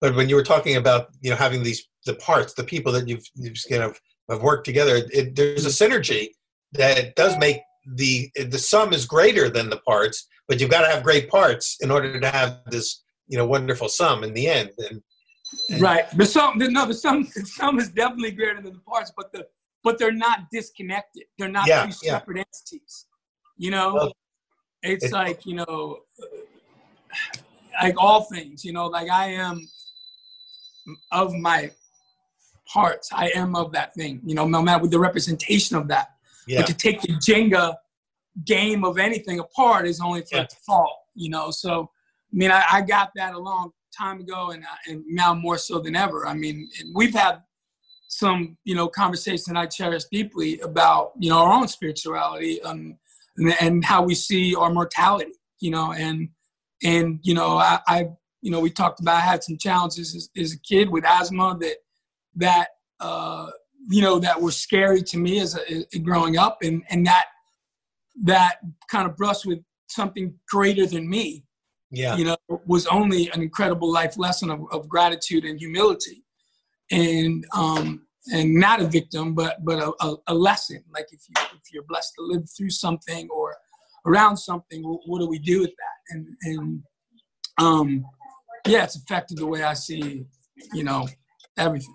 [0.00, 3.08] but when you were talking about you know having these the parts, the people that
[3.08, 3.98] you've you've kind of
[4.30, 6.28] have worked together, it, there's a synergy
[6.72, 7.60] that does make
[7.96, 11.76] the the sum is greater than the parts, but you've got to have great parts
[11.80, 14.70] in order to have this you know wonderful sum in the end.
[14.90, 15.02] And
[15.80, 16.06] right.
[16.26, 19.46] Sum, the, no, sum, the sum is definitely greater than the parts, but the
[19.82, 21.24] but they're not disconnected.
[21.38, 22.18] They're not Yeah, two yeah.
[22.18, 23.06] separate entities.
[23.58, 24.12] You know, Well,
[24.82, 26.26] it's it- like you know, uh,
[27.82, 28.64] like all things.
[28.64, 29.68] You know, like I am
[31.12, 31.70] of my
[32.66, 33.10] parts.
[33.12, 34.20] I am of that thing.
[34.24, 36.08] You know, no matter with the representation of that.
[36.46, 37.76] yeah, But to take the Jenga
[38.44, 40.42] game of anything apart is only for Yeah.
[40.42, 41.50] it to fall, you know.
[41.50, 41.90] So,
[42.32, 45.78] I mean, I, I got that a long time ago, and and now more so
[45.78, 46.26] than ever.
[46.26, 47.42] I mean, we've had
[48.08, 52.96] some you know conversation I cherish deeply about you know our own spirituality um,
[53.36, 55.32] and, and how we see our mortality.
[55.60, 56.28] You know, and
[56.82, 58.08] and you know I, I
[58.42, 61.56] you know we talked about I had some challenges as, as a kid with asthma
[61.60, 61.76] that
[62.36, 62.68] that
[63.00, 63.50] uh,
[63.90, 67.26] you know that were scary to me as, a, as growing up, and and that
[68.22, 68.56] that
[68.90, 71.43] kind of brushed with something greater than me.
[71.94, 76.24] Yeah, you know, was only an incredible life lesson of, of gratitude and humility,
[76.90, 80.82] and um, and not a victim, but but a, a, a, lesson.
[80.92, 83.56] Like if you if you're blessed to live through something or
[84.06, 86.16] around something, what, what do we do with that?
[86.16, 86.82] And and
[87.58, 88.04] um,
[88.66, 90.24] yeah, it's affected the way I see,
[90.72, 91.06] you know,
[91.58, 91.94] everything.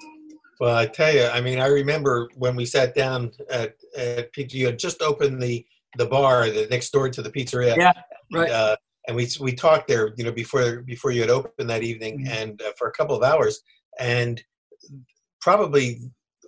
[0.60, 4.58] Well, I tell you, I mean, I remember when we sat down at, at pizza.
[4.58, 5.66] You had just opened the
[5.98, 7.76] the bar the next door to the pizzeria.
[7.76, 7.94] Yeah,
[8.32, 8.44] right.
[8.44, 8.76] And, uh,
[9.10, 12.32] and we we talked there, you know, before before you had opened that evening, mm-hmm.
[12.32, 13.60] and uh, for a couple of hours,
[14.00, 14.42] and
[15.42, 16.00] probably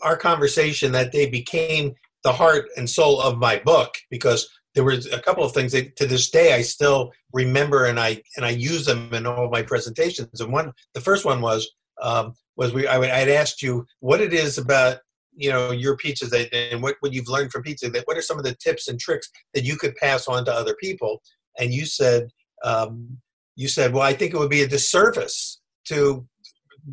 [0.03, 5.11] our conversation that day became the heart and soul of my book because there was
[5.11, 8.51] a couple of things that to this day I still remember and I and I
[8.51, 10.39] use them in all of my presentations.
[10.39, 11.67] And one, the first one was
[11.99, 14.99] um, was we I would asked you what it is about
[15.35, 18.21] you know your pizzas that and what, what you've learned from pizza that what are
[18.21, 21.23] some of the tips and tricks that you could pass on to other people
[21.57, 22.29] and you said
[22.63, 23.17] um,
[23.55, 26.25] you said well i think it would be a disservice to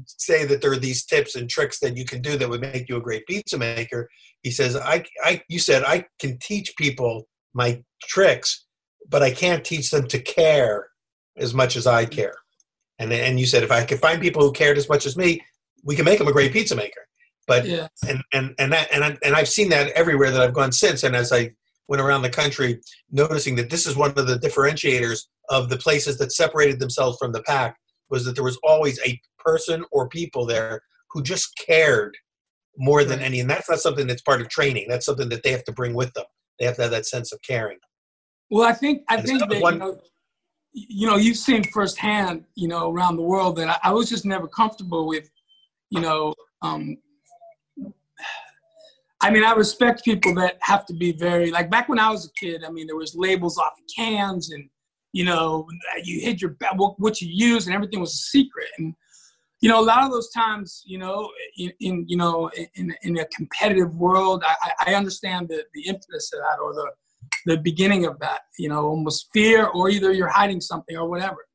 [0.04, 2.88] say that there are these tips and tricks that you can do that would make
[2.88, 4.09] you a great pizza maker
[4.42, 8.66] he says i, I you said i can teach people my tricks
[9.09, 10.88] but i can't teach them to care
[11.37, 12.35] as much as i care
[12.98, 15.40] and and you said if i could find people who cared as much as me
[15.85, 17.09] we can make them a great pizza maker
[17.48, 17.88] but yeah.
[18.07, 21.02] and and and that and I, and I've seen that everywhere that I've gone since.
[21.02, 21.50] And as I
[21.88, 26.19] went around the country, noticing that this is one of the differentiators of the places
[26.19, 27.77] that separated themselves from the pack
[28.11, 30.81] was that there was always a person or people there
[31.11, 32.17] who just cared
[32.77, 33.41] more than any.
[33.41, 34.87] And that's not something that's part of training.
[34.89, 36.25] That's something that they have to bring with them.
[36.59, 37.79] They have to have that sense of caring.
[38.51, 40.01] Well, I think I and think that one, you know,
[40.73, 44.25] you know you've seen firsthand, you know, around the world that I, I was just
[44.25, 45.29] never comfortable with,
[45.91, 46.97] you know, um,
[49.21, 52.27] I mean, I respect people that have to be very like back when I was
[52.27, 52.65] a kid.
[52.65, 54.69] I mean, there was labels off of cans, and
[55.12, 55.66] you know,
[56.03, 56.57] you hid your
[56.97, 58.68] what you use, and everything was a secret.
[58.79, 58.94] And
[59.61, 63.18] you know, a lot of those times, you know, in, in you know, in in
[63.18, 66.90] a competitive world, I, I understand the the impetus of that or the
[67.47, 68.42] the beginning of that.
[68.59, 71.47] You know, almost fear, or either you're hiding something or whatever.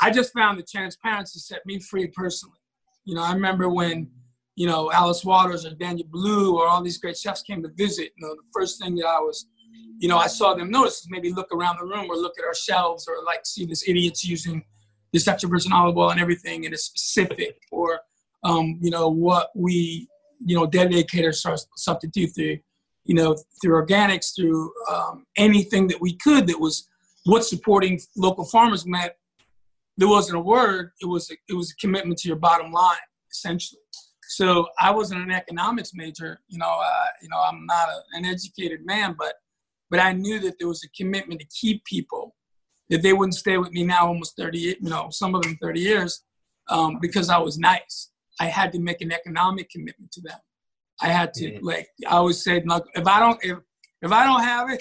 [0.00, 2.58] I just found the transparency set me free personally.
[3.04, 4.10] You know, I remember when
[4.54, 8.12] you know, Alice Waters or Daniel Boulud or all these great chefs came to visit,
[8.16, 9.46] you know, the first thing that I was,
[9.98, 12.54] you know, I saw them notice maybe look around the room or look at our
[12.54, 14.64] shelves or like see this idiot's using
[15.12, 18.00] this extra virgin olive oil and everything and it's specific or,
[18.42, 20.08] um, you know, what we,
[20.40, 21.68] you know, dedicate ourselves
[22.00, 22.58] to do through,
[23.04, 26.88] you know, through organics, through um, anything that we could that was
[27.24, 29.12] what supporting local farmers meant.
[29.98, 30.90] There wasn't a word.
[31.00, 32.96] It was a, it was a commitment to your bottom line,
[33.30, 33.80] essentially.
[34.28, 36.40] So I wasn't an economics major.
[36.48, 39.34] You know, uh, you know, I'm not a, an educated man, but
[39.92, 42.34] but I knew that there was a commitment to keep people,
[42.88, 45.80] that they wouldn't stay with me now almost 30, you know, some of them 30
[45.80, 46.24] years,
[46.70, 48.10] um, because I was nice.
[48.40, 50.38] I had to make an economic commitment to them.
[51.02, 51.66] I had to mm-hmm.
[51.66, 53.58] like I always said, look, if I don't if
[54.00, 54.80] if I don't have it,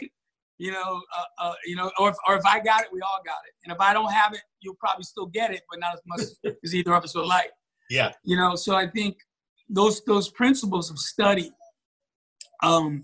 [0.57, 3.19] you know, uh, uh, you know, or if, or if I got it, we all
[3.25, 3.53] got it.
[3.65, 6.21] And if I don't have it, you'll probably still get it, but not as much
[6.63, 7.51] as either of us would like.
[7.89, 8.11] Yeah.
[8.23, 9.17] You know, so I think
[9.67, 11.51] those those principles of study
[12.63, 13.03] um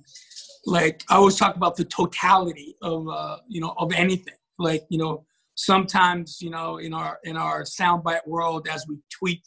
[0.68, 4.98] like i always talk about the totality of uh you know of anything like you
[4.98, 5.26] know
[5.56, 9.42] sometimes you know in our in our soundbite world as we tweak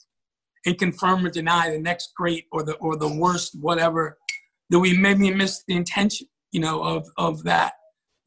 [0.67, 4.19] and confirm or deny the next great or the or the worst whatever
[4.71, 7.75] that we maybe miss the intention you know of of that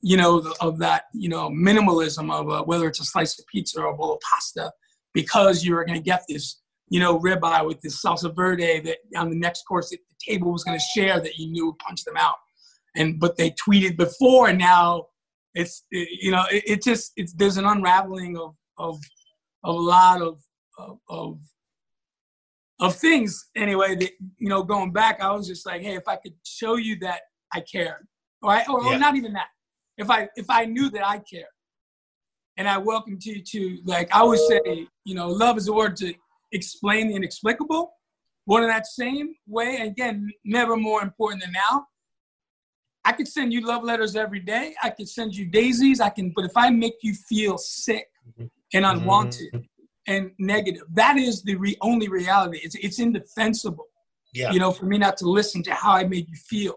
[0.01, 3.81] you know of that you know minimalism of uh, whether it's a slice of pizza
[3.81, 4.71] or a bowl of pasta
[5.13, 9.31] because you're going to get this you know, ribeye with this salsa verde that on
[9.31, 12.03] the next course that the table was going to share that you knew would punch
[12.03, 12.35] them out.
[12.95, 15.07] And but they tweeted before, and now
[15.53, 18.99] it's it, you know it, it, just it's there's an unraveling of of,
[19.63, 20.41] of a lot of
[20.77, 21.39] of, of
[22.79, 26.15] of things anyway that you know going back i was just like hey if i
[26.15, 27.21] could show you that
[27.53, 28.07] i cared
[28.41, 28.95] or, I, or, yeah.
[28.95, 29.49] or not even that
[29.99, 31.47] if i if i knew that i care
[32.57, 35.95] and i welcome you to like i would say you know love is a word
[35.97, 36.15] to
[36.53, 37.93] explain the inexplicable.
[38.45, 41.85] one in that same way, again, never more important than now.
[43.05, 44.75] I could send you love letters every day.
[44.81, 45.99] I could send you daisies.
[45.99, 48.45] I can, but if I make you feel sick mm-hmm.
[48.73, 49.65] and unwanted, mm-hmm.
[50.07, 50.83] and negative.
[50.93, 52.59] That is the re- only reality.
[52.61, 53.85] It's it's indefensible.
[54.33, 54.51] Yeah.
[54.51, 56.75] You know, for me not to listen to how I made you feel.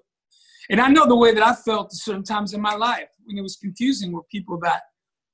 [0.69, 3.39] And I know the way that I felt at certain times in my life when
[3.39, 4.83] it was confusing with people that,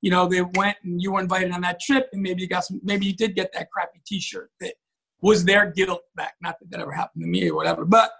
[0.01, 2.65] you know, they went and you were invited on that trip and maybe you got
[2.65, 4.73] some, maybe you did get that crappy t-shirt that
[5.21, 6.35] was their guilt back.
[6.41, 8.11] Not that that ever happened to me or whatever, but,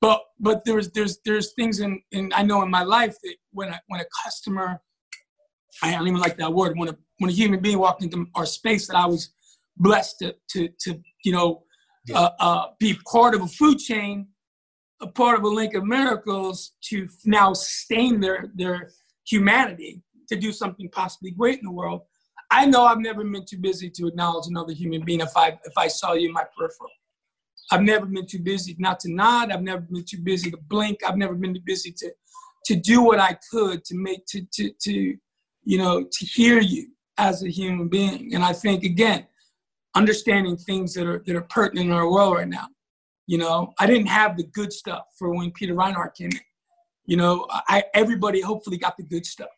[0.00, 3.68] but, but there's, there's, there's things in, in, I know in my life that when
[3.70, 4.80] a, when a customer,
[5.82, 8.46] I don't even like that word, when a, when a human being walked into our
[8.46, 9.30] space that I was
[9.76, 11.62] blessed to, to, to you know,
[12.06, 12.18] Yeah.
[12.20, 14.28] uh, uh, be part of a food chain,
[15.00, 18.90] a part of a link of miracles to now sustain their their
[19.32, 22.02] humanity to do something possibly great in the world.
[22.50, 25.76] I know I've never been too busy to acknowledge another human being if I if
[25.76, 26.90] I saw you in my peripheral.
[27.70, 29.50] I've never been too busy not to nod.
[29.50, 31.00] I've never been too busy to blink.
[31.06, 32.10] I've never been too busy to
[32.66, 35.16] to do what I could to make to to to
[35.64, 38.34] you know to hear you as a human being.
[38.34, 39.26] And I think again,
[39.94, 42.68] understanding things that are that are pertinent in our world right now.
[43.26, 46.40] You know, I didn't have the good stuff for when Peter Reinhart came in.
[47.06, 49.48] You know, I everybody hopefully got the good stuff,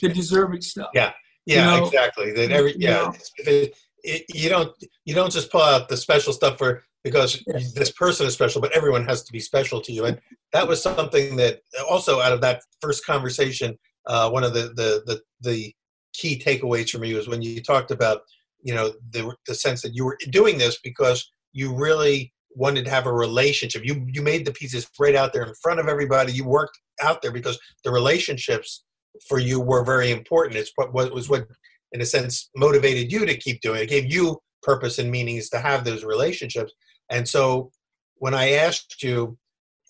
[0.00, 0.90] the deserving stuff.
[0.94, 1.12] Yeah.
[1.44, 2.32] Yeah, You know, exactly.
[2.32, 3.14] That every you yeah, know.
[3.38, 3.74] it,
[4.04, 4.72] it, you don't
[5.04, 7.58] you don't just pull out the special stuff for because Yeah.
[7.74, 10.04] this person is special, but everyone has to be special to you.
[10.04, 10.20] And
[10.52, 15.02] that was something that also out of that first conversation, uh, one of the, the
[15.06, 15.74] the the
[16.12, 18.20] key takeaways for me was when you talked about
[18.62, 22.90] you know the the sense that you were doing this because you really wanted to
[22.90, 23.84] have a relationship.
[23.84, 26.32] You you made the pieces right out there in front of everybody.
[26.32, 28.84] You worked out there because the relationships
[29.28, 30.56] for you were very important.
[30.56, 31.46] It's what what was what
[31.92, 33.84] in a sense motivated you to keep doing it.
[33.84, 36.72] It gave you purpose and meanings to have those relationships.
[37.12, 37.70] And so
[38.16, 39.36] when I asked you,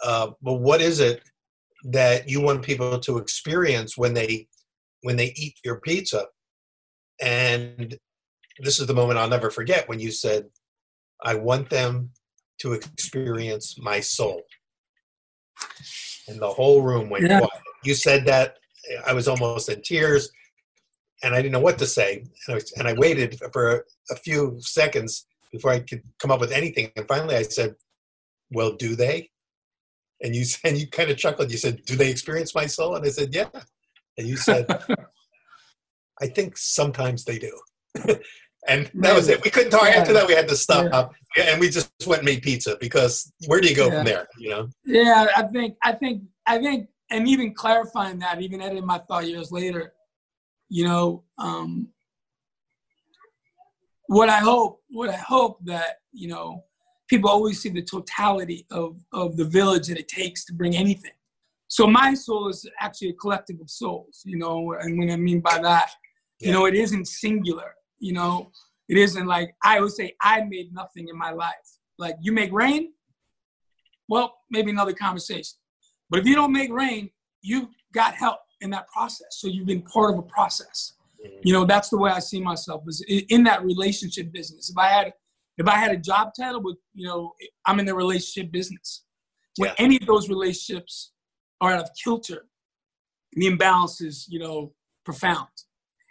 [0.05, 1.23] uh, well, what is it
[1.85, 4.49] that you want people to experience when they
[5.03, 6.27] when they eat your pizza?
[7.21, 7.97] And
[8.59, 10.47] this is the moment I'll never forget when you said,
[11.23, 12.11] I want them
[12.61, 14.43] to experience my soul.
[16.29, 17.39] And the whole room went Yeah.
[17.39, 17.63] quiet.
[17.85, 18.57] You said that,
[19.07, 20.31] I was almost in tears
[21.23, 22.19] and I didn't know what to say.
[22.19, 26.41] And I, was, and I waited for a few seconds before I could come up
[26.41, 26.91] with anything.
[26.97, 27.75] And finally I said,
[28.51, 29.31] Well, do they?
[30.23, 31.51] And you and you kind of chuckled.
[31.51, 32.97] You said, Do they experience my soul?
[32.97, 33.49] And I said, Yeah.
[34.19, 34.67] And you said,
[36.21, 37.59] I think sometimes they do.
[38.69, 39.43] and that was it.
[39.45, 40.27] We couldn't talk after that.
[40.27, 43.75] We had to stop, and we just went and made pizza because where do you
[43.75, 43.97] go Yeah.
[43.97, 44.29] from there?
[44.38, 44.69] You know?
[44.85, 49.27] Yeah, I think, I think, I think, and even clarifying that, even editing my thought
[49.27, 49.95] years later,
[50.69, 51.88] you know, um,
[54.12, 56.64] what I hope, what I hope that you know,
[57.09, 61.12] people always see the totality of of the village that it takes to bring anything.
[61.68, 65.40] So my soul is actually a collective of souls, you know, and what I mean
[65.40, 65.90] by that,
[66.38, 68.51] you know, it isn't singular, you know,
[68.90, 71.79] it isn't like I would say I made nothing in my life.
[71.98, 72.92] Like you make rain,
[74.09, 75.57] well, maybe another conversation.
[76.11, 77.09] But if you don't make rain,
[77.40, 79.29] you've got help in that process.
[79.31, 80.92] So you've been part of a process.
[81.43, 84.71] You know, that's the way I see myself is in that relationship business.
[84.71, 85.13] If I had
[85.59, 87.33] if I had a job title with, you know,
[87.67, 89.05] I'm in the relationship business.
[89.59, 89.75] When Yeah.
[89.79, 91.13] any of those relationships
[91.61, 92.49] are out of kilter,
[93.33, 94.73] the imbalance is, you know,
[95.05, 95.49] profound.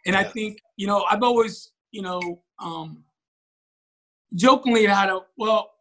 [0.06, 3.04] And I think, you know, I've always, you know, um,
[4.36, 5.72] jokingly had a well,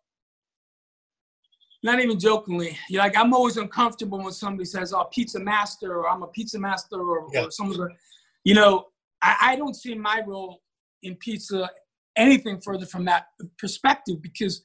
[1.82, 2.76] not even jokingly.
[2.88, 6.58] You're like I'm always uncomfortable when somebody says, "Oh, pizza master," or "I'm a pizza
[6.58, 7.44] master," or, Yeah.
[7.44, 7.96] or someone's, like-
[8.44, 8.89] you know,
[9.22, 10.60] I, I don't see my role
[11.02, 11.70] in pizza
[12.16, 13.26] anything further from that
[13.58, 14.64] perspective because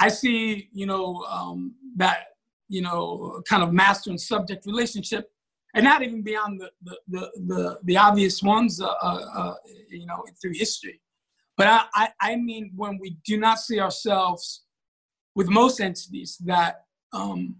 [0.00, 2.26] I see, you know, um, that
[2.68, 5.30] you know, kind of master and subject relationship,
[5.74, 9.54] and not even beyond the the the the, the obvious ones, uh, uh, uh,
[9.90, 11.00] you know, through history.
[11.56, 14.64] But I, I I mean when we do not see ourselves
[15.34, 17.56] with most entities that um,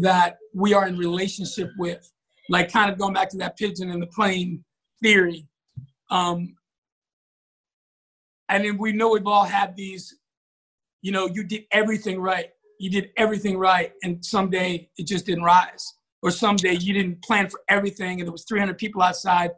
[0.00, 2.12] that we are in relationship with,
[2.50, 4.62] like kind of going back to that pigeon in the plane
[5.02, 5.46] theory.
[6.10, 6.56] Um,
[8.48, 10.16] and then we know we've all had these,
[11.02, 12.50] you know, you did everything right.
[12.80, 15.94] You did everything right, and someday it just didn't rise.
[16.22, 19.50] Or someday you didn't plan for everything, and there was 300 people outside,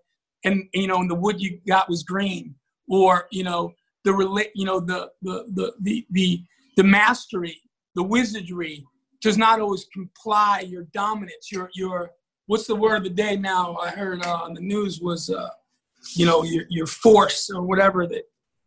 [0.44, 2.54] and you know, and the wood you got was green.
[2.88, 6.44] Or you know, the relate, you know, the the the the the
[6.76, 7.60] the mastery,
[7.94, 8.84] the wizardry
[9.20, 12.12] does not always comply your dominance, your your
[12.50, 13.76] what's the word of the day now?
[13.76, 15.50] I heard uh, on the news was uh,
[16.14, 18.24] you know your your force or whatever that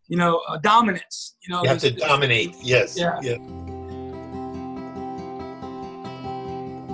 [0.08, 1.36] you know uh, dominance.
[1.46, 2.56] You know, You have to dominate.
[2.62, 2.98] Yes.
[2.98, 3.20] Yeah.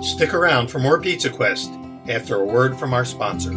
[0.02, 1.70] Stick around for more Pizza Quest
[2.08, 3.52] after a word from our sponsor.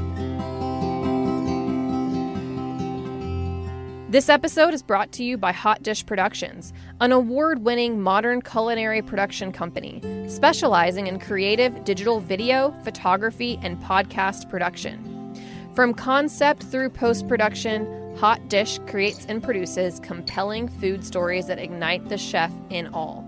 [4.13, 9.01] This episode is brought to you by Hot Dish Productions, an award winning modern culinary
[9.01, 15.33] production company specializing in creative digital video, photography, and podcast production.
[15.73, 22.07] From concept through post production, Hot Dish creates and produces compelling food stories that ignite
[22.07, 23.27] the chef in all.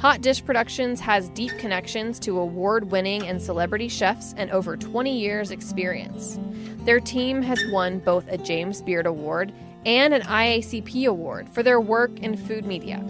[0.00, 5.16] Hot Dish Productions has deep connections to award winning and celebrity chefs and over 20
[5.16, 6.40] years' experience.
[6.78, 9.52] Their team has won both a James Beard Award
[9.84, 13.04] and an IACP award for their work in food media.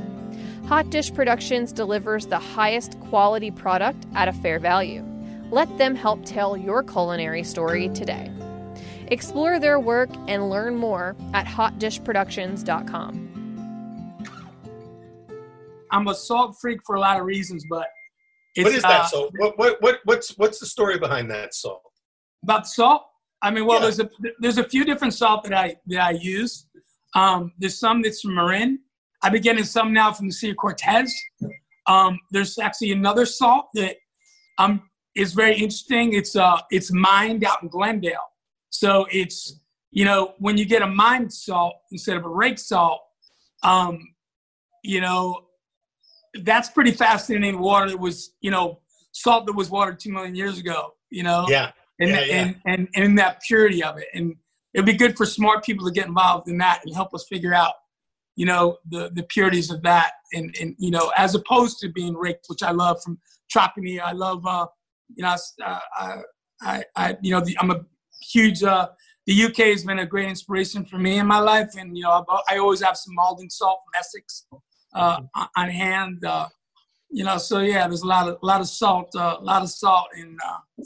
[0.66, 5.04] Hot Dish Productions delivers the highest quality product at a fair value.
[5.50, 8.30] Let them help tell your culinary story today.
[9.08, 13.28] Explore their work and learn more at hotdishproductions.com.
[15.90, 17.88] I'm a salt freak for a lot of reasons, but
[18.56, 19.34] what is that uh, salt?
[19.36, 21.82] What, what what what's what's the story behind that salt?
[22.42, 23.04] About salt?
[23.42, 23.90] I mean, well, yeah.
[23.90, 26.66] there's a there's a few different salt that I that I use.
[27.14, 28.78] Um, there's some that's from Marin.
[29.22, 31.12] I've been getting some now from the Sea of Cortez.
[31.86, 33.96] Um, there's actually another salt that
[34.58, 36.12] um, is very interesting.
[36.14, 38.30] It's uh, it's mined out in Glendale.
[38.70, 43.00] So it's you know when you get a mined salt instead of a rake salt,
[43.64, 43.98] um,
[44.84, 45.46] you know
[46.42, 47.58] that's pretty fascinating.
[47.58, 48.78] Water that was you know
[49.10, 50.94] salt that was watered two million years ago.
[51.10, 51.46] You know.
[51.48, 52.34] Yeah and, yeah, yeah.
[52.34, 54.08] and, and and that purity of it.
[54.14, 54.34] And
[54.74, 57.54] it'd be good for smart people to get involved in that and help us figure
[57.54, 57.74] out,
[58.36, 60.12] you know, the the purities of that.
[60.32, 63.18] And and you know, as opposed to being raked, which I love from
[63.52, 64.00] Trapani.
[64.00, 64.66] I love, uh,
[65.14, 66.22] you know, uh, I,
[66.62, 67.84] I, I, you know, the, I'm a
[68.30, 68.62] huge.
[68.62, 68.88] Uh,
[69.26, 72.24] the UK has been a great inspiration for me in my life, and you know,
[72.28, 74.46] I, I always have some Maldon salt from Essex
[74.94, 75.20] uh,
[75.56, 76.24] on hand.
[76.24, 76.48] Uh,
[77.10, 79.62] you know, so yeah, there's a lot of a lot of salt, uh, a lot
[79.62, 80.84] of salt in uh,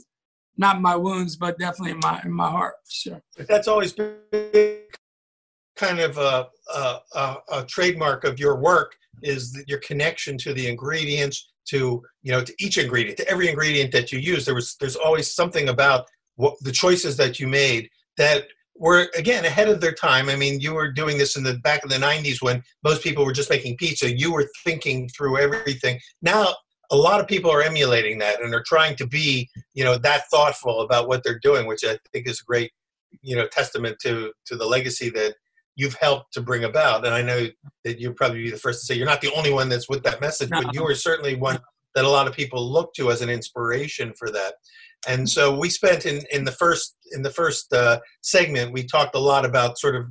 [0.56, 3.22] not my wounds, but definitely in my in my heart, sure.
[3.48, 4.16] That's always been
[5.76, 10.66] kind of a, a, a, a trademark of your work is your connection to the
[10.66, 14.44] ingredients, to you know, to each ingredient, to every ingredient that you use.
[14.44, 18.44] There was there's always something about what the choices that you made that
[18.78, 20.28] were again ahead of their time.
[20.28, 23.24] I mean, you were doing this in the back of the '90s when most people
[23.24, 24.16] were just making pizza.
[24.16, 25.98] You were thinking through everything.
[26.22, 26.54] Now
[26.90, 30.28] a lot of people are emulating that and are trying to be you know that
[30.30, 32.72] thoughtful about what they're doing which i think is a great
[33.22, 35.34] you know testament to to the legacy that
[35.74, 37.46] you've helped to bring about and i know
[37.84, 40.02] that you'll probably be the first to say you're not the only one that's with
[40.02, 40.62] that message no.
[40.62, 41.58] but you are certainly one
[41.94, 44.54] that a lot of people look to as an inspiration for that
[45.08, 49.14] and so we spent in in the first in the first uh, segment we talked
[49.14, 50.06] a lot about sort of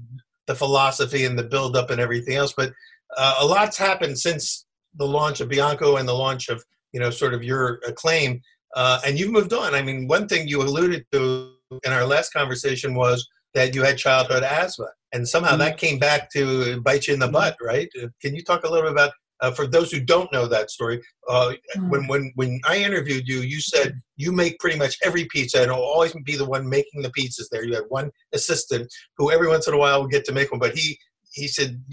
[0.47, 2.71] the philosophy and the build up and everything else but
[3.17, 4.65] uh, a lot's happened since
[4.97, 8.41] the launch of Bianco and the launch of you know sort of your acclaim,
[8.75, 9.73] uh, and you've moved on.
[9.73, 13.97] I mean, one thing you alluded to in our last conversation was that you had
[13.97, 15.59] childhood asthma, and somehow mm-hmm.
[15.59, 17.89] that came back to bite you in the butt, right?
[18.21, 19.11] Can you talk a little bit about?
[19.41, 21.89] Uh, for those who don't know that story, uh, mm-hmm.
[21.89, 25.71] when when when I interviewed you, you said you make pretty much every pizza, and
[25.71, 27.49] will always be the one making the pizzas.
[27.51, 28.87] There, you had one assistant
[29.17, 30.97] who every once in a while would get to make one, but he
[31.33, 31.83] he said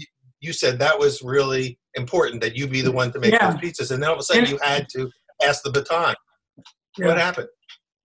[0.43, 3.51] you said that was really important that you be the one to make yeah.
[3.51, 5.09] those pizzas, and then all of a sudden you had to
[5.41, 6.15] pass the baton.
[6.97, 7.07] Yeah.
[7.07, 7.47] What happened?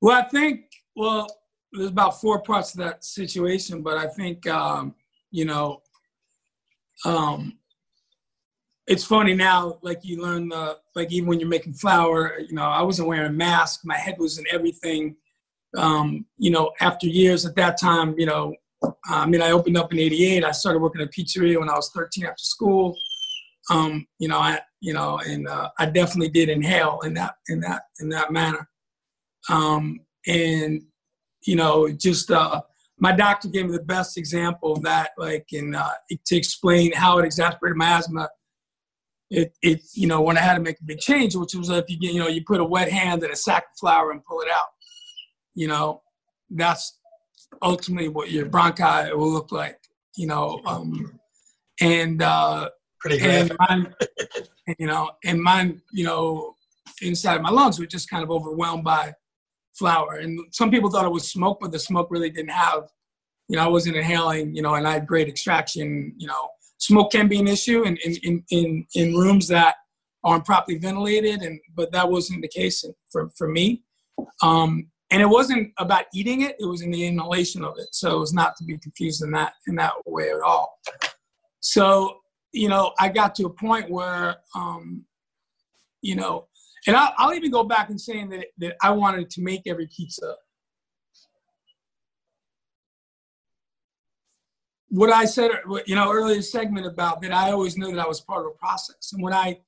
[0.01, 0.65] Well, I think
[0.97, 1.27] well,
[1.73, 4.95] there's about four parts to that situation, but I think um,
[5.31, 5.83] you know,
[7.05, 7.59] um,
[8.87, 9.79] it's funny now.
[9.83, 13.29] Like you learn the like even when you're making flour, you know, I wasn't wearing
[13.29, 13.81] a mask.
[13.85, 15.17] My head was in everything.
[15.77, 18.55] Um, you know, after years at that time, you know,
[19.07, 20.45] I mean, I opened up in '88.
[20.45, 22.97] I started working at a pizzeria when I was 13 after school.
[23.71, 27.61] Um, you know, I you know, and uh, I definitely did inhale in that in
[27.61, 28.69] that in that manner.
[29.49, 30.83] Um, and
[31.47, 32.63] you know, just uh,
[32.99, 35.91] my doctor gave me the best example of that, like in uh,
[36.27, 38.29] to explain how it exacerbated my asthma.
[39.31, 41.85] It, it, you know, when I had to make a big change, which was if
[41.89, 44.41] you, you know, you put a wet hand in a sack of flour and pull
[44.41, 44.69] it out.
[45.55, 46.03] You know,
[46.51, 46.99] that's
[47.63, 49.79] ultimately what your bronchi will look like,
[50.17, 50.61] you know.
[50.65, 51.21] Um,
[51.81, 53.57] and uh, pretty good.
[53.69, 53.95] And
[54.79, 56.55] you know, and mine, you know,
[57.03, 59.15] inside my lungs were just kind of overwhelmed by
[59.79, 60.17] flour.
[60.17, 62.89] And some people thought it was smoke, but the smoke really didn't have,
[63.49, 66.13] you know, I wasn't inhaling, you know, and I had great extraction.
[66.19, 69.77] You know, smoke can be an issue in in in, in rooms that
[70.25, 73.83] aren't properly ventilated, and but that wasn't the case for for me.
[74.43, 77.89] Um, and it wasn't about eating it; it was in the inhalation of it.
[77.93, 80.79] So it was not to be confused in that in that way at all.
[81.61, 82.19] So
[82.59, 85.05] you know, I got to a point where, um,
[86.03, 86.47] you know,
[86.87, 89.89] and I'll, I'll even go back and saying that that I wanted to make every
[89.95, 90.35] pizza
[94.91, 95.51] what I said,
[95.87, 98.55] you know, earlier segment about that, I always knew that I was part of a
[98.59, 99.61] process, and what I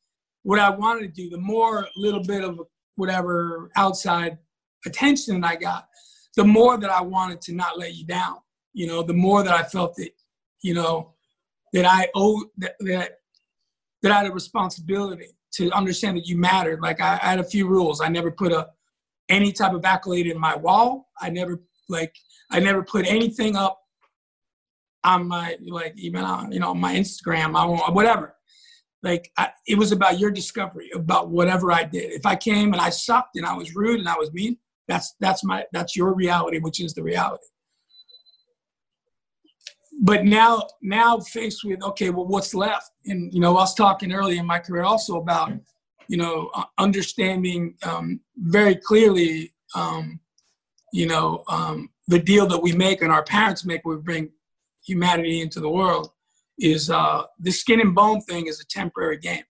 [0.42, 2.60] what I wanted to do, the more little bit of
[2.96, 4.38] whatever outside
[4.86, 5.86] attention that I got,
[6.36, 8.36] the more that I wanted to not let you down.
[8.72, 10.10] You know, the more that I felt that,
[10.62, 11.12] you know,
[11.72, 13.12] that I owe that that,
[14.02, 16.80] that I had a responsibility to understand that you mattered.
[16.80, 18.00] Like I, I had a few rules.
[18.00, 18.68] I never put a
[19.28, 21.08] any type of accolade in my wall.
[21.20, 22.14] I never like
[22.50, 23.78] I never put anything up
[25.04, 28.36] on my like even on you know my Instagram, I won't, whatever.
[29.02, 32.12] Like I, it was about your discovery about whatever I did.
[32.12, 34.58] If I came and I sucked and I was rude and I was mean,
[34.88, 37.44] that's that's my that's your reality, which is the reality.
[40.02, 42.90] But now now faced with okay, well, what's left?
[43.06, 45.52] And you know, I was talking earlier in my career also about
[46.08, 50.18] you know understanding um, very clearly um,
[50.92, 53.82] you know um, the deal that we make and our parents make.
[53.84, 54.30] We bring
[54.84, 56.10] humanity into the world
[56.58, 59.44] is uh, the skin and bone thing is a temporary game.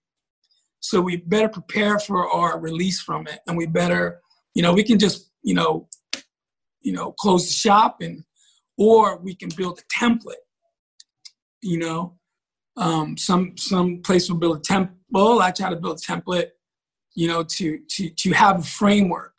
[0.79, 4.19] So we better prepare for our release from it, and we better,
[4.55, 5.87] you know, we can just, you know,
[6.81, 8.23] you know, close the shop, and
[8.81, 10.43] or we can build a template.
[11.61, 12.17] You know,
[12.77, 15.39] um, some some place will build a temple.
[15.39, 16.49] I try to build a template,
[17.13, 19.37] you know, to to to have a framework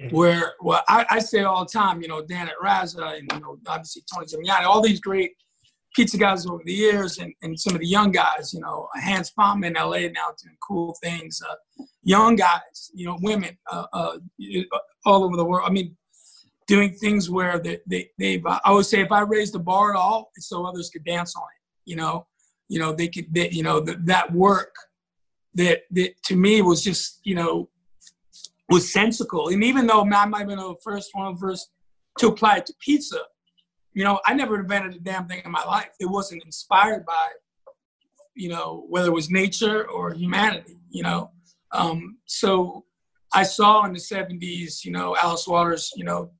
[0.00, 0.16] mm-hmm.
[0.16, 3.40] where well I, I, say all the time, you know, Dan at Razza and you
[3.40, 5.32] know obviously Tony Gemignani, all these great
[5.94, 9.30] pizza guys over the years and, and some of the young guys, you know, Hans
[9.30, 14.16] Palm in LA now doing cool things, uh, young guys, you know, women uh, uh,
[15.04, 15.68] all over the world.
[15.68, 15.94] I mean,
[16.72, 19.96] doing things where they, they, they've, I always say if I raise the bar at
[19.98, 22.26] all, it's so others could dance on it, you know,
[22.68, 24.74] you know, they could, they, you know, the, that work
[25.52, 27.68] that, that to me was just, you know,
[28.70, 29.48] was sensical.
[29.48, 31.68] And even though I might have been the first one first
[32.20, 33.18] to apply it to pizza,
[33.92, 35.90] you know, I never invented a damn thing in my life.
[36.00, 37.28] It wasn't inspired by,
[38.34, 41.32] you know, whether it was nature or humanity, you know.
[41.72, 42.86] Um, so
[43.34, 46.30] I saw in the 70s, you know, Alice Waters, you know,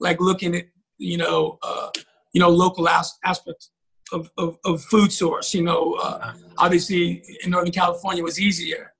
[0.00, 0.64] like looking at,
[0.98, 1.90] you know, uh,
[2.32, 3.70] you know, local as- aspects
[4.12, 8.92] of, of, of, food source, you know, uh, obviously in Northern California was easier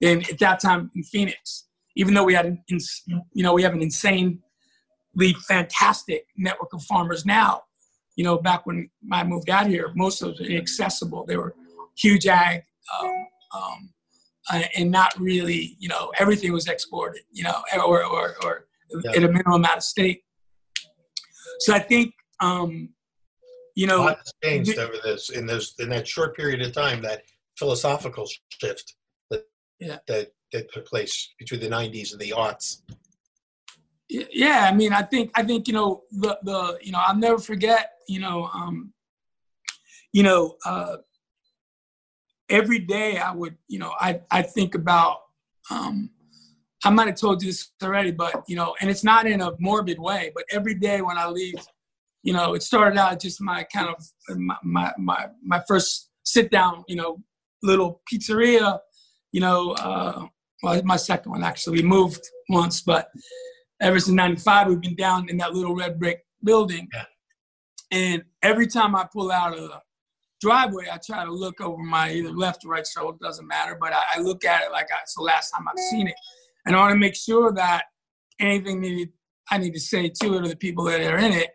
[0.00, 3.62] than at that time in Phoenix, even though we had, an, ins- you know, we
[3.62, 4.38] have an insanely
[5.48, 7.62] fantastic network of farmers now.
[8.16, 11.24] You know, back when I moved out here, most of them inaccessible.
[11.26, 11.54] They were
[11.96, 12.62] huge ag,
[13.00, 13.90] um, um,
[14.50, 18.66] uh, and not really, you know, everything was exported, you know, or, or, or
[19.04, 19.12] yeah.
[19.12, 20.22] at a minimum out of state.
[21.60, 22.90] So I think, um,
[23.74, 26.72] you know, a lot has changed over this in this in that short period of
[26.72, 27.02] time.
[27.02, 27.22] That
[27.58, 28.26] philosophical
[28.60, 28.94] shift
[29.30, 29.46] that
[29.80, 29.98] yeah.
[30.08, 32.82] that that took place between the '90s and the aughts
[34.08, 37.38] yeah i mean i think i think you know the the you know i'll never
[37.38, 38.92] forget you know um
[40.12, 40.96] you know uh
[42.50, 45.18] every day i would you know i i think about
[45.70, 46.10] um
[46.84, 49.52] i might have told you this already but you know and it's not in a
[49.58, 51.54] morbid way but every day when i leave
[52.22, 56.50] you know it started out just my kind of my my my, my first sit
[56.50, 57.22] down you know
[57.62, 58.78] little pizzeria
[59.32, 60.26] you know uh
[60.62, 63.08] well my second one actually we moved once but
[63.82, 66.88] ever since 95, we've been down in that little red brick building.
[66.94, 67.04] Yeah.
[67.90, 69.80] And every time I pull out of the
[70.40, 73.92] driveway, I try to look over my either left or right shoulder, doesn't matter, but
[73.92, 76.14] I, I look at it like I, it's the last time I've seen it.
[76.66, 77.84] And I want to make sure that
[78.40, 79.10] anything needed,
[79.50, 81.50] I need to say to it or the people that are in it,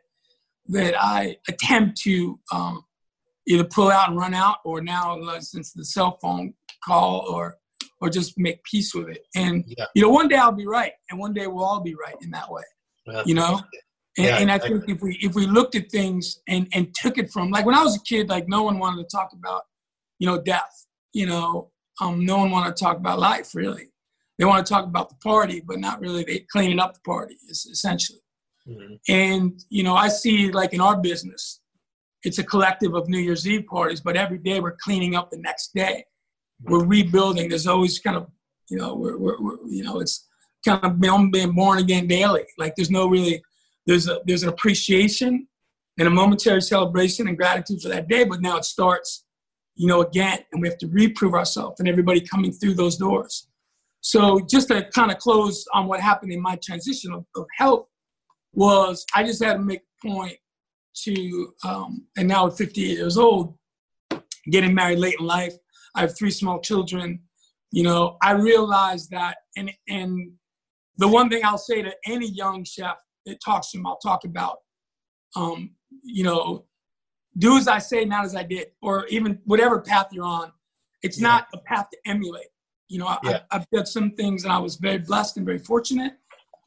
[0.68, 2.84] that I attempt to um,
[3.48, 6.54] either pull out and run out, or now since the cell phone
[6.84, 7.58] call or
[8.00, 9.26] or just make peace with it.
[9.36, 9.86] And yeah.
[9.96, 12.32] you know, one day I'll be right, and one day we'll all be right in
[12.32, 12.64] that way.
[13.06, 13.24] Yeah.
[13.26, 13.62] You know,
[14.18, 16.94] and, yeah, and I, I think if we if we looked at things and and
[16.96, 19.30] took it from like when I was a kid, like no one wanted to talk
[19.34, 19.64] about,
[20.20, 20.86] you know, death.
[21.14, 23.88] You know, um, no one wanted to talk about life really.
[24.38, 27.38] They want to talk about the party, but not really they cleaning up the party
[27.50, 28.20] essentially.
[28.68, 28.96] Mm-hmm.
[29.10, 31.62] And you know, I see like in our business,
[32.24, 35.38] it's a collective of New Year's Eve parties, but every day we're cleaning up the
[35.38, 36.04] next day
[36.64, 37.50] we're rebuilding.
[37.50, 38.28] There's always kind of,
[38.70, 40.28] you know, we're, we're, we're you know, it's
[40.66, 42.46] kind of being, being born again daily.
[42.58, 43.42] Like there's no really,
[43.86, 45.48] there's a there's an appreciation
[45.98, 49.26] and a momentary celebration and gratitude for that day, but now it starts,
[49.76, 53.48] you know, again, and we have to reprove ourselves and everybody coming through those doors.
[54.08, 57.88] So just to kind of close on what happened in my transition of, of health
[58.54, 60.38] was I just had to make a point
[61.04, 63.58] to, um, and now at 58 years old,
[64.50, 65.54] getting married late in life,
[65.94, 67.20] I have three small children.
[67.72, 70.32] You know, I realized that, and and
[70.96, 72.96] the one thing I'll say to any young chef
[73.26, 74.60] that talks to him, I'll talk about,
[75.36, 76.66] um, you know,
[77.38, 80.54] do as I say, not as I did, or even whatever path you're on.
[81.04, 81.28] It's Yeah.
[81.28, 82.48] not a path to emulate.
[82.90, 83.40] You know, I, Yeah.
[83.52, 86.14] I, I've done some things and I was very blessed and very fortunate,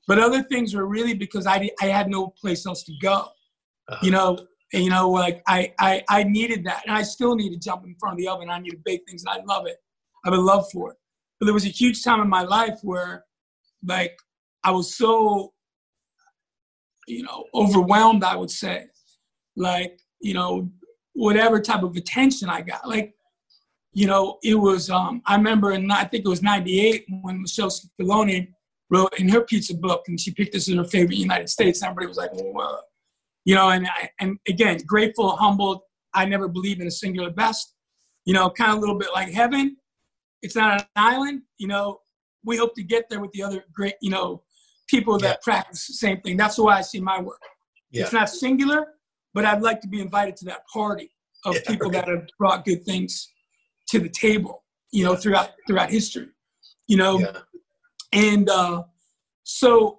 [0.07, 3.29] but other things were really because I, I had no place else to go.
[3.89, 3.99] Uh-huh.
[4.03, 4.39] You know,
[4.73, 7.85] and, you know, like I, I, I needed that, and I still need to jump
[7.85, 8.49] in front of the oven.
[8.49, 9.79] I need to bake things, and I love it.
[10.25, 10.97] I have a love for it.
[11.39, 13.25] But there was a huge time in my life where,
[13.85, 14.16] like,
[14.62, 15.55] I was so,
[17.09, 18.23] you know, overwhelmed.
[18.23, 18.87] I would say,
[19.57, 20.71] like, you know,
[21.14, 23.14] whatever type of attention I got, like,
[23.93, 24.91] you know, it was.
[24.91, 28.49] Um, I remember, in I think it was '98 when Michele Scicolone
[28.91, 31.80] wrote in her pizza book, and she picked this as her favorite United States.
[31.82, 32.78] And everybody was like, "Whoa."
[33.47, 35.80] you know, and I, and again, grateful, humbled.
[36.14, 37.74] I never believe in a singular best.
[38.26, 39.76] You know, kind of a little bit like heaven.
[40.43, 41.43] It's not an island.
[41.59, 42.01] You know,
[42.45, 44.43] we hope to get there with the other great, you know,
[44.88, 45.36] people that Yeah.
[45.43, 46.36] practice the same thing.
[46.36, 47.41] That's the way I see my work.
[47.91, 48.03] Yeah.
[48.05, 48.95] It's not singular,
[49.34, 51.11] but I'd like to be invited to that party
[51.45, 52.05] of Yeah, people right.
[52.05, 53.26] that have brought good things
[53.91, 54.64] to the table.
[54.93, 56.28] You know, throughout throughout history.
[56.88, 57.38] You know, Yeah.
[58.12, 58.82] and uh,
[59.45, 59.99] so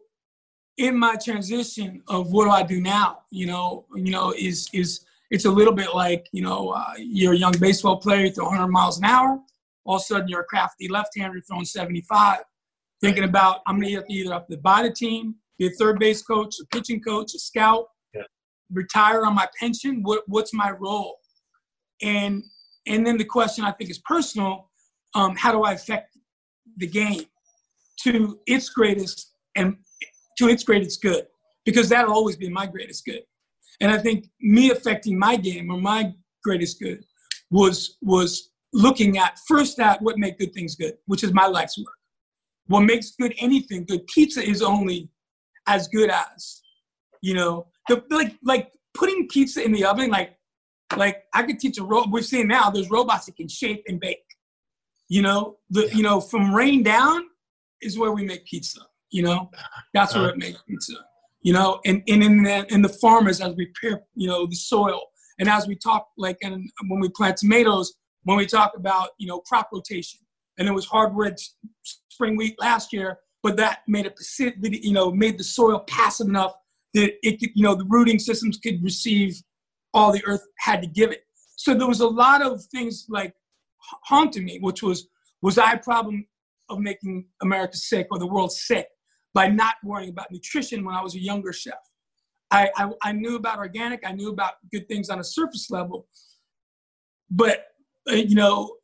[0.78, 5.06] in my transition of what do I do now, you know, you know, is is
[5.30, 8.46] it's a little bit like, you know, uh, you're a young baseball player, you throw
[8.48, 9.40] 100 miles an hour.
[9.86, 12.40] All of a sudden, you're a crafty left-hander throwing 75,
[13.02, 16.22] thinking about I'm going to either have to buy the team, be a third base
[16.22, 18.24] coach, a pitching coach, a scout, Yeah.
[18.72, 20.04] retire on my pension.
[20.04, 21.16] What what's my role?
[22.02, 22.44] And
[22.92, 24.70] and then the question I think is personal:
[25.16, 26.18] um, How do I affect
[26.78, 27.24] the game
[28.04, 29.78] to its greatest and
[30.38, 31.26] to its greatest good?
[31.66, 33.22] Because that'll always be my greatest good.
[33.80, 36.14] And I think me affecting my game or my
[36.44, 37.04] greatest good
[37.50, 41.78] was was looking at first at what make good things good, which is my life's
[41.78, 41.94] work.
[42.68, 44.08] What makes good anything good?
[44.08, 45.10] Pizza is only
[45.68, 46.62] as good as,
[47.22, 50.10] you know, the, like like putting pizza in the oven.
[50.10, 50.38] Like
[50.98, 52.12] like I could teach a robot.
[52.12, 54.24] We're seeing now there's robots that can shape and bake.
[55.10, 57.26] You know, the you know from rain down
[57.82, 58.82] is where we make pizza.
[59.10, 59.82] You know, uh-huh.
[59.94, 60.34] that's where uh-huh.
[60.34, 60.94] it makes pizza.
[61.42, 64.56] You know, and, and in the in the farmers as we prepare, you know, the
[64.56, 65.02] soil,
[65.40, 69.28] and as we talk, like, and when we plant tomatoes, when we talk about, you
[69.28, 70.20] know, crop rotation,
[70.58, 71.36] and it was hardwood
[72.10, 74.16] spring wheat last year, but that made it,
[74.84, 76.54] you know, made the soil passive enough
[76.94, 79.42] that it could, you know, the rooting systems could receive
[79.94, 81.24] all the earth had to give it.
[81.58, 83.34] So there was a lot of things like
[84.06, 85.08] haunting me, which was,
[85.42, 86.26] was I a problem
[86.70, 88.88] of making America sick or the world sick
[89.34, 91.74] by not worrying about nutrition when I was a younger chef?
[92.52, 96.08] I, I, I knew about organic, I knew about good things on a surface level,
[97.30, 97.66] but
[98.10, 98.76] uh, you know,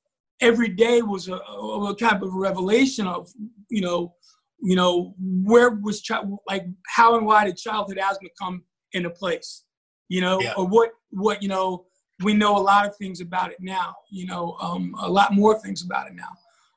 [0.41, 3.29] every day was a, a, kind of revelation of,
[3.69, 4.13] you know,
[4.61, 9.63] you know, where was child, like how and why did childhood asthma come into place?
[10.09, 10.53] You know, Yeah.
[10.57, 11.85] or what what you know,
[12.23, 13.95] we know a lot of things about it now.
[14.09, 16.31] You know, um, a lot more things about it now.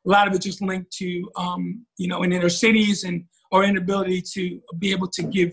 [0.07, 3.65] A lot of it just linked to um, you know, in inner cities and our
[3.65, 5.53] inability to be able to give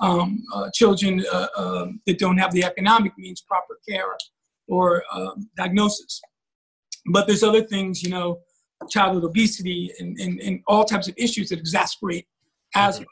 [0.00, 4.16] um, uh, children uh, um that don't have the economic means proper care
[4.68, 6.20] or um, diagnosis.
[7.06, 8.40] But there's other things, you know,
[8.88, 12.26] childhood obesity and, and, and all types of issues that exasperate
[12.74, 13.06] asthma,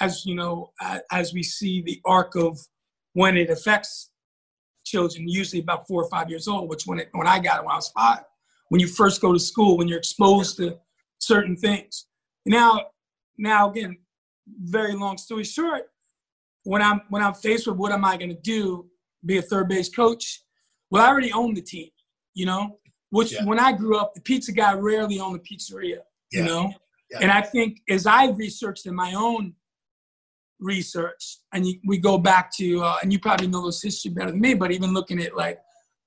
[0.00, 2.58] as you know, uh, as we see the arc of
[3.18, 4.12] when it affects
[4.84, 7.64] children, usually about four or five years old, which when it, when I got it
[7.64, 8.20] when I was five,
[8.68, 10.78] when you first go to school, when you're exposed to
[11.18, 12.06] certain things.
[12.46, 12.70] Now,
[13.36, 13.96] now again,
[14.60, 15.82] very long story short,
[16.62, 18.86] when I'm when I'm faced with what am I going to do,
[19.26, 20.24] be a third base coach?
[20.92, 21.88] Well, I already own the team,
[22.34, 22.78] you know.
[23.10, 23.44] Which Yeah.
[23.46, 26.72] when I grew up, the pizza guy rarely owned a pizzeria, you know.
[27.10, 27.18] Yeah.
[27.22, 29.54] And I think as I've researched in my own
[30.60, 34.30] research, and you, we go back to, uh, and you probably know this history better
[34.30, 35.60] than me, but even looking at like,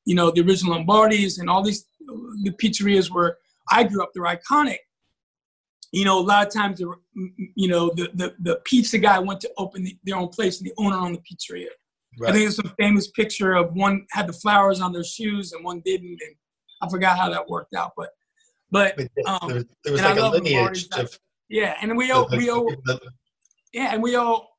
[0.06, 1.86] you know, the original Lombardi's and all these
[2.44, 3.38] the pizzerias where
[3.70, 4.80] I grew up, they're iconic.
[5.92, 6.94] You know, a lot of times, the,
[7.56, 10.68] you know, the, the, the pizza guy went to open the, their own place and
[10.70, 11.68] the owner owned the pizzeria.
[12.28, 15.64] I think there's a famous picture of one had the flowers on their shoes and
[15.64, 16.36] one didn't, and
[16.82, 17.92] I forgot how that worked out.
[17.96, 18.10] But,
[18.70, 21.18] but But um, there, there was like a lineage of
[21.50, 22.68] yeah, and we owe, we owe,
[23.74, 24.58] yeah, and we all,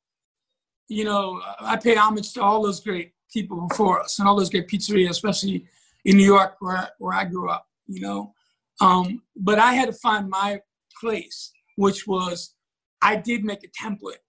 [0.89, 4.51] you know, I pay homage to all those great people before us and all those
[4.51, 5.67] great pizzerias, especially
[6.05, 7.67] in New York where where I grew up.
[7.87, 8.35] You know,
[8.81, 10.61] um, but I had to find my
[11.01, 12.55] place, which was
[13.03, 14.23] I did make a template.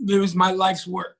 [0.00, 1.18] It was my life's work,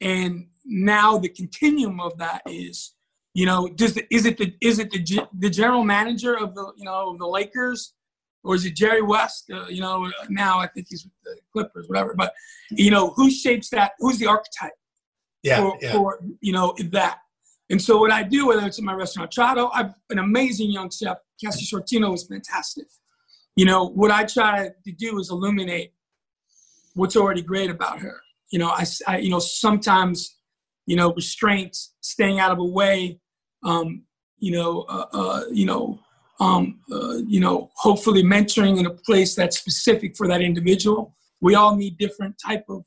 [0.00, 2.94] and now the continuum of that is,
[3.34, 6.72] you know, does the, is it the is it the the general manager of the
[6.76, 7.94] you know of the Lakers,
[8.48, 9.50] or is it Jerry West?
[9.52, 12.14] Uh, you know, now I think he's with the Clippers, whatever.
[12.14, 12.32] But
[12.70, 13.92] you know, who shapes that?
[13.98, 14.72] Who's the archetype
[15.42, 15.92] yeah, for, yeah.
[15.92, 17.18] for you know that?
[17.68, 20.90] And so what I do, whether it's in my restaurant Tratto, I've an amazing young
[20.90, 21.18] chef.
[21.38, 22.86] Cassie Shortino is fantastic.
[23.54, 25.92] You know, what I try to do is illuminate
[26.94, 28.18] what's already great about her.
[28.50, 30.38] You know, I, I you know, sometimes,
[30.86, 33.20] you know, restraints, staying out of a way,
[33.62, 34.04] um,
[34.38, 36.00] you know, uh, uh, you know,
[36.40, 41.14] um, uh, you know, hopefully mentoring in a place that's specific for that individual.
[41.40, 42.84] We all need different type of,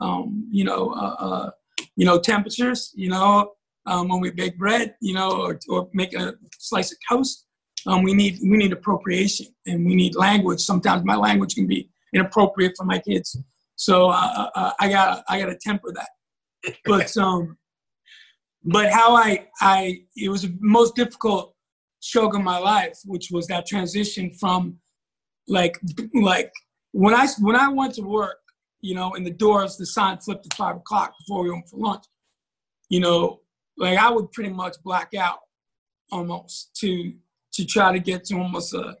[0.00, 1.50] um, you know, uh, uh,
[1.96, 2.92] you know, temperatures.
[2.94, 3.52] You know,
[3.86, 7.46] um, when we bake bread, you know, or, or make a slice of toast.
[7.86, 10.60] Um, we need we need appropriation and we need language.
[10.60, 13.36] Sometimes my language can be inappropriate for my kids,
[13.76, 16.08] so uh, uh, I got I got to temper that.
[16.86, 17.58] But um,
[18.64, 21.53] but how I I it was the most difficult
[22.04, 24.76] stroke of my life, which was that transition from
[25.48, 25.80] like
[26.14, 26.52] like
[26.92, 28.40] when I when I went to work,
[28.82, 31.78] you know, in the doors, the sign flipped at five o'clock before we went for
[31.78, 32.04] lunch.
[32.90, 33.40] You know,
[33.78, 35.38] like I would pretty much black out
[36.12, 37.14] almost to
[37.54, 38.96] to try to get to almost a,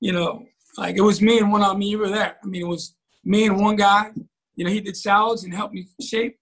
[0.00, 0.44] you know,
[0.76, 1.88] like it was me and one on me.
[1.88, 2.36] You were there.
[2.42, 2.94] I mean, it was
[3.24, 4.10] me and one guy.
[4.56, 6.36] You know, he did salads and helped me shape.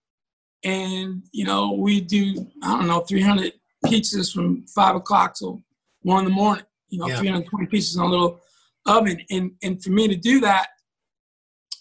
[0.64, 3.52] And you know, we do I don't know 300
[3.86, 5.62] pizzas from five o'clock till
[6.02, 6.64] one in the morning.
[6.88, 7.18] You know, yeah.
[7.18, 8.40] 320 pieces in a little
[8.86, 9.20] oven.
[9.30, 10.68] And and for me to do that,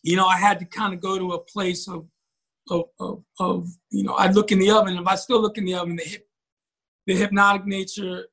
[0.03, 2.07] you know, I had to kind of go to a place of
[2.69, 4.97] of, of, of, you know, I'd look in the oven.
[4.97, 6.27] If I still look in the oven, the hip,
[7.07, 8.27] the hypnotic nature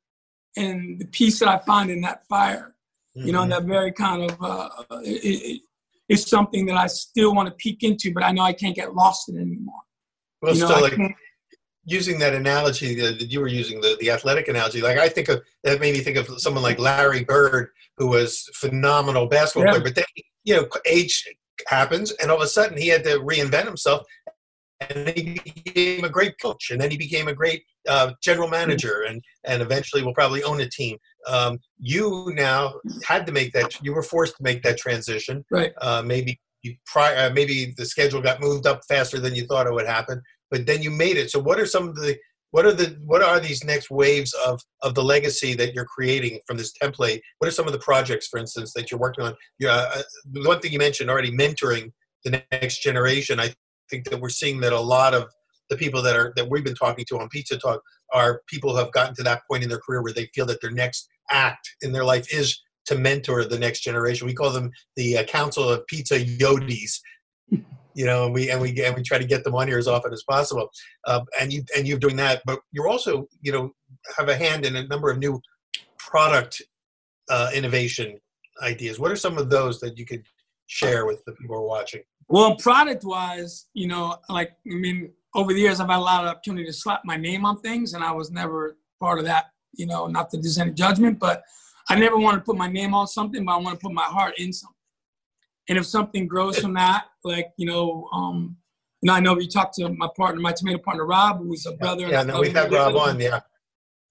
[0.56, 2.74] and the peace that I find in that fire,
[3.16, 3.26] mm-hmm.
[3.26, 3.50] you know, mm-hmm.
[3.50, 4.68] that very kind of, uh,
[5.02, 5.62] it, it,
[6.08, 8.94] it's something that I still want to peek into, but I know I can't get
[8.94, 9.80] lost in it anymore.
[10.42, 11.16] Well, you know, still, like
[11.86, 15.40] using that analogy that you were using, the, the athletic analogy, like I think of
[15.62, 19.78] that made me think of someone like Larry Bird, who was phenomenal basketball yeah.
[19.78, 20.04] player, but then
[20.44, 21.24] you know, age
[21.68, 24.06] happens, and all of a sudden he had to reinvent himself,
[24.80, 29.04] and he became a great coach, and then he became a great uh, general manager,
[29.08, 30.98] and and eventually will probably own a team.
[31.26, 32.74] Um, you now
[33.04, 33.80] had to make that.
[33.82, 35.44] You were forced to make that transition.
[35.50, 35.72] Right.
[35.80, 39.66] Uh, maybe you prior, uh, maybe the schedule got moved up faster than you thought
[39.66, 40.20] it would happen,
[40.50, 41.30] but then you made it.
[41.30, 42.16] So what are some of the
[42.52, 46.40] what are the what are these next waves of of the legacy that you're creating
[46.46, 47.20] from this template?
[47.38, 49.34] What are some of the projects for instance that you're working on?
[49.58, 50.02] Yeah uh,
[50.44, 51.92] one thing you mentioned already mentoring
[52.24, 53.54] the next generation i
[53.88, 55.28] think that we're seeing that a lot of
[55.70, 57.80] the people that are that we've been talking to on pizza talk
[58.12, 60.60] are people who have gotten to that point in their career where they feel that
[60.60, 64.28] their next act in their life is to mentor the next generation.
[64.28, 67.00] We call them the uh, council of pizza yodis
[67.96, 69.88] you know, and we and we and we try to get them on here as
[69.88, 70.68] often as possible.
[71.06, 73.72] Uh, and you and you're doing that, but you're also, you know,
[74.18, 75.40] have a hand in a number of new
[75.98, 76.60] product
[77.30, 78.18] uh, innovation
[78.62, 79.00] ideas.
[79.00, 80.24] What are some of those that you could
[80.66, 82.02] share with the people who are watching?
[82.28, 86.22] Well, product wise, you know, like I mean, over the years I've had a lot
[86.22, 89.46] of opportunity to slap my name on things, and I was never part of that.
[89.72, 91.42] You know, not to any judgment, but
[91.88, 94.02] I never want to put my name on something, but I want to put my
[94.02, 94.75] heart in something.
[95.68, 98.56] And if something grows from that, like you know, um,
[99.02, 101.72] you know, I know we talked to my partner, my tomato partner Rob, who's a
[101.72, 102.08] brother.
[102.08, 103.40] Yeah, no, we've had Rob on, yeah.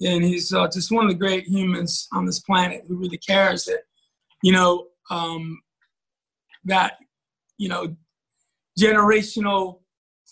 [0.01, 3.63] And he's uh, just one of the great humans on this planet who really cares
[3.65, 3.79] that,
[4.43, 5.61] you know, um,
[6.65, 6.97] that,
[7.57, 7.95] you know,
[8.79, 9.79] generational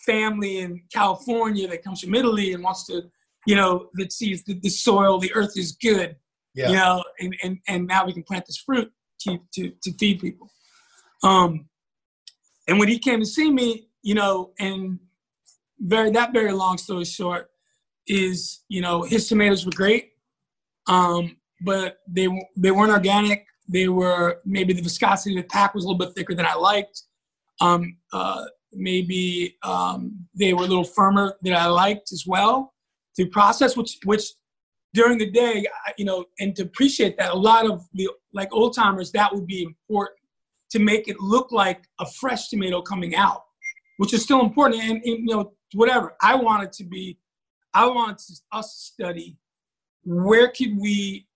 [0.05, 3.03] family in California that comes from Italy and wants to,
[3.47, 6.17] you know, that sees that the soil, the earth is good,
[6.53, 6.67] yeah.
[6.67, 10.19] you know, and, and, and now we can plant this fruit to, to, to feed
[10.19, 10.49] people.
[11.23, 11.69] Um,
[12.67, 14.99] and when he came to see me, you know, and
[15.79, 17.49] very that very long story short
[18.07, 20.11] is, you know, his tomatoes were great,
[20.87, 23.45] um, but they they weren't organic.
[23.67, 26.55] They were maybe the viscosity of the pack was a little bit thicker than I
[26.55, 27.03] liked.
[27.61, 32.73] Um, uh, maybe um, they were a little firmer than I liked as well.
[33.15, 34.23] The process, which which
[34.93, 35.65] during the day,
[35.97, 39.47] you know, and to appreciate that, a lot of the like old timers, that would
[39.47, 40.19] be important
[40.73, 43.43] to make it look like a fresh tomato coming out,
[43.97, 44.81] which is still important.
[44.81, 46.15] And, and you know, whatever.
[46.19, 47.19] I wanted to be,
[47.75, 49.37] I wanted to, us to study
[50.03, 51.27] where could we,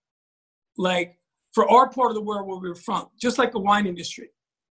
[0.75, 1.19] like,
[1.53, 4.29] for our part of the world where we are from, just like the wine industry,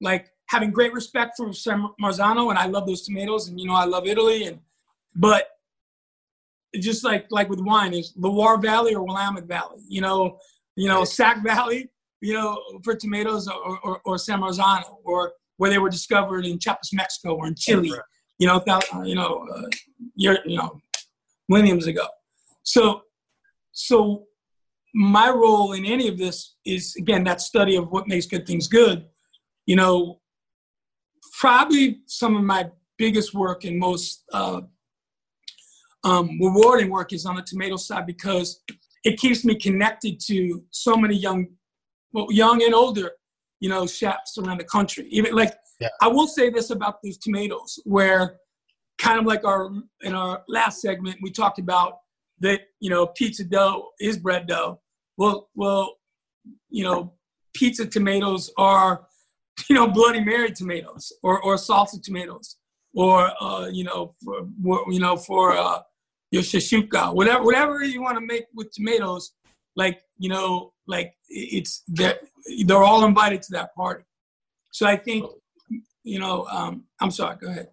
[0.03, 3.75] like having great respect for San Marzano, and I love those tomatoes, and you know,
[3.75, 4.59] I love Italy, and
[5.15, 5.49] but
[6.79, 10.39] just like like with wine is Loire Valley or Willamette Valley, you know,
[10.77, 11.91] you know, Sac Valley
[12.21, 16.59] you know, for tomatoes or, or, or San Marzano or where they were discovered in
[16.59, 17.93] Chiapas, Mexico or in Chile,
[18.39, 19.69] you know, uh, you know, uh,
[20.15, 20.81] year, you know,
[21.49, 22.07] millenniums ago.
[22.63, 23.03] So,
[23.73, 24.27] so
[24.95, 28.69] my role in any of this is again that study of what makes good things
[28.69, 29.07] good.
[29.67, 30.21] You know,
[31.39, 34.61] probably some of my biggest work and most uh,
[36.05, 38.63] um, rewarding work is on the tomato side because
[39.05, 41.47] it keeps me connected to so many young,
[42.13, 43.13] well, young and older,
[43.61, 45.07] you know, chefs around the country.
[45.11, 45.89] Even like, Yeah.
[46.03, 48.39] I will say this about these tomatoes, where
[48.99, 49.71] kind of like our
[50.03, 51.99] in our last segment, we talked about
[52.41, 54.81] that, you know, pizza dough is bread dough.
[55.17, 55.97] Well, well,
[56.69, 57.15] you know,
[57.55, 59.07] pizza tomatoes are,
[59.69, 62.57] you know, Bloody Mary tomatoes or or salsa tomatoes
[62.95, 64.47] or uh, you know, for,
[64.91, 65.81] you know, for uh,
[66.31, 69.33] your shashuka, whatever, whatever you want to make with tomatoes,
[69.77, 72.19] like you know, like it's they're
[72.67, 74.05] they're all invited to that party.
[74.73, 75.27] So I think,
[76.05, 77.37] you know, um, I'm sorry.
[77.41, 77.69] Go ahead.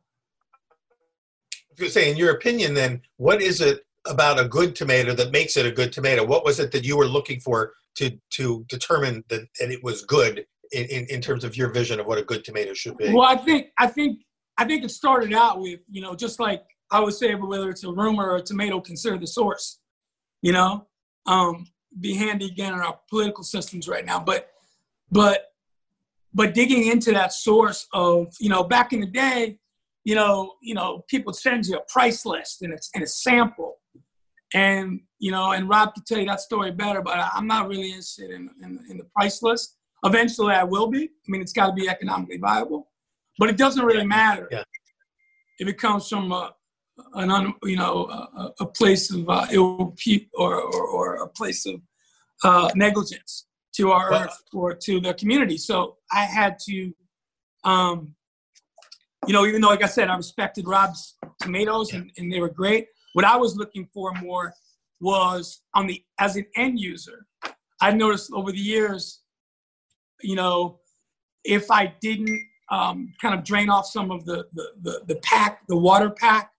[1.78, 5.58] Gonna say, in your opinion, then, what is it about a good tomato that makes
[5.58, 6.26] it a good tomato?
[6.26, 10.04] What was it that you were looking for to to determine that, that it was
[10.04, 13.14] good in, in, in terms of your vision of what a good tomato should be?
[13.14, 14.22] Well, I think I think
[14.58, 17.84] I think it started out with you know just like I would say whether it's
[17.84, 19.80] a rumor or a tomato, consider the source.
[20.42, 20.88] You know,
[21.28, 21.68] um,
[22.00, 24.50] be handy again in our political systems right now, but
[25.12, 25.46] but
[26.34, 29.58] but digging into that source of you know back in the day,
[30.04, 33.76] you know you know people send you a price list and it's and a sample,
[34.54, 37.68] and you know and Rob could tell you that story better, but I- I'm not
[37.68, 39.76] really interested in in, in the price list.
[40.04, 41.04] Eventually, I will be.
[41.06, 42.88] I mean, it's got to be economically viable,
[43.40, 44.64] but it doesn't really matter Yeah.
[45.60, 46.54] if it comes from a,
[47.14, 51.28] an un, you know a, a place of uh, ill people or, or or a
[51.28, 51.82] place of
[52.44, 55.58] uh, negligence to our earth or to the community.
[55.58, 56.94] So I had to,
[57.64, 58.16] um,
[59.28, 62.50] you know, even though like I said, I respected Rob's tomatoes and, and they were
[62.50, 62.88] great.
[63.14, 64.54] What I was looking for more
[65.00, 67.26] was on the as an end user.
[67.80, 69.22] I've noticed over the years,
[70.22, 70.80] you know,
[71.44, 72.42] if I didn't
[72.72, 76.52] um, kind of drain off some of the, the, the, the pack, the water pack,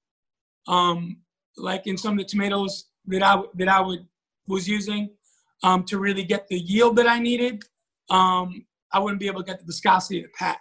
[0.68, 1.16] um,
[1.56, 4.06] like in some of the tomatoes that I, that I would,
[4.46, 5.10] was using
[5.62, 7.62] um, to really get the yield that I needed,
[8.10, 10.60] um, I wouldn't be able to get the viscosity of the pack.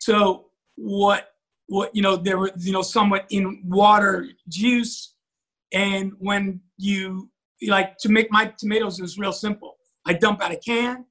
[0.00, 0.46] So
[0.76, 1.28] what,
[1.66, 5.14] what, you know, there were, you know, somewhat in water juice.
[5.72, 7.30] And when you,
[7.66, 9.76] like to make my tomatoes, is real simple.
[10.06, 11.04] I dump out a can,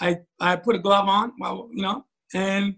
[0.00, 2.04] I, I put a glove on, well, you know,
[2.34, 2.76] and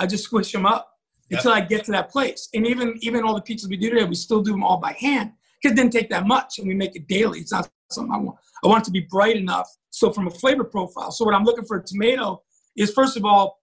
[0.00, 0.97] I just squish them up
[1.30, 2.48] Until I get to that place.
[2.54, 4.92] And even even all the pizzas we do today, we still do them all by
[4.92, 7.40] hand because it didn't take that much, and we make it daily.
[7.40, 8.38] It's not something I want.
[8.64, 9.68] I want it to be bright enough.
[9.90, 12.42] So from a flavor profile, so what I'm looking for a tomato
[12.76, 13.60] is first of all,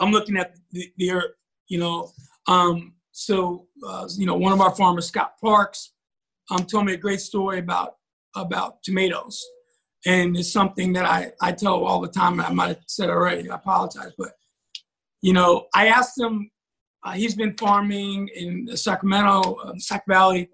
[0.00, 1.22] I'm looking at the, the.
[1.68, 2.12] You know,
[2.46, 5.92] um, so uh, you know one of our farmers, Scott Parks,
[6.50, 7.96] um, told me a great story about
[8.36, 9.42] about tomatoes
[10.06, 12.40] and it's something that I, I tell all the time.
[12.40, 13.48] I might have said already.
[13.48, 14.32] I apologize, but
[15.22, 16.50] you know, I asked him.
[17.04, 20.48] Uh, he's been farming in Sacramento, uh, Sac Valley,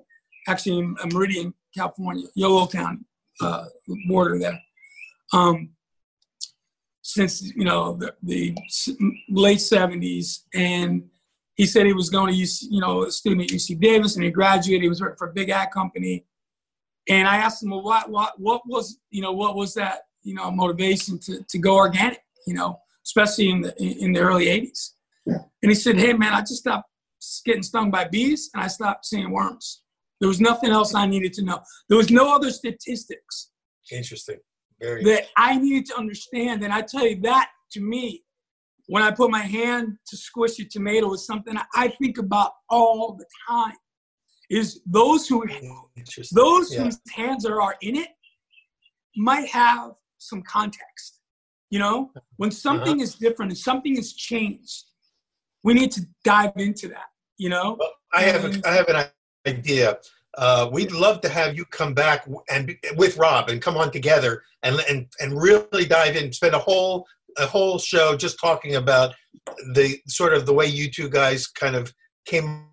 [0.48, 3.04] actually in uh, Meridian, California, Yolo County,
[3.40, 3.66] uh,
[4.08, 4.60] border there.
[5.32, 5.70] Um,
[7.02, 8.54] since you know the, the
[9.28, 11.08] late '70s, and
[11.60, 14.24] he said he was going to UC, you know, a student at UC Davis, and
[14.24, 14.82] he graduated.
[14.82, 16.24] He was working for a big ad company.
[17.06, 20.34] And I asked him, well, what, what, what was, you know, what was that, you
[20.34, 24.92] know, motivation to, to go organic, you know, especially in the, in the early 80s.
[25.26, 26.88] And he said, hey, man, I just stopped
[27.44, 29.82] getting stung by bees and I stopped seeing worms.
[30.20, 31.60] There was nothing else I needed to know.
[31.88, 33.50] There was no other statistics
[33.90, 34.38] Interesting.
[34.80, 35.04] Very.
[35.04, 36.62] that I needed to understand.
[36.62, 38.24] And I tell you that to me,
[38.86, 43.16] when I put my hand to squish a tomato is something I think about all
[43.16, 43.76] the time.
[44.50, 45.44] Is those who
[46.32, 46.84] those Yeah.
[46.84, 48.08] whose hands are, are in it
[49.16, 51.20] might have some context.
[51.70, 53.02] You know, when something Uh-huh.
[53.04, 54.86] is different and something has changed,
[55.62, 57.06] we need to dive into that.
[57.38, 59.06] You know, Well, I have a, I have an
[59.46, 59.98] idea.
[60.36, 64.42] Uh, we'd love to have you come back and with Rob and come on together
[64.62, 66.32] and and and really dive in.
[66.32, 67.06] Spend a whole
[67.38, 69.14] a whole show just talking about
[69.74, 71.92] the sort of the way you two guys kind of
[72.26, 72.66] came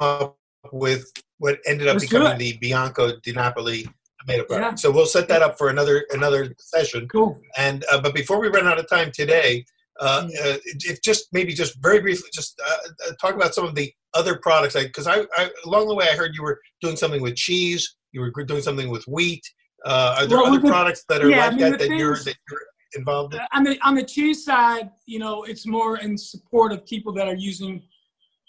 [0.00, 0.36] up
[0.72, 3.88] with what ended up Let's becoming the Bianco di Napoli
[4.20, 4.72] tomato product.
[4.72, 4.74] Yeah.
[4.76, 7.08] So we'll set that up for another another session.
[7.08, 7.40] cool.
[7.56, 9.64] And uh, but before we run out of time today,
[10.00, 12.76] uh, uh, if just maybe just very briefly, just uh,
[13.08, 14.74] uh, talk about some of the other products.
[14.74, 17.96] Because I, I, along the way, I heard you were doing something with cheese.
[18.12, 19.42] You were doing something with wheat.
[19.84, 21.88] Uh, are there Well, other could- products that are yeah, I like mean, that the
[21.88, 22.60] that you're that you're
[22.96, 23.40] involved in?
[23.52, 27.28] on the on the cheese side, you know, it's more in support of people that
[27.28, 27.82] are using,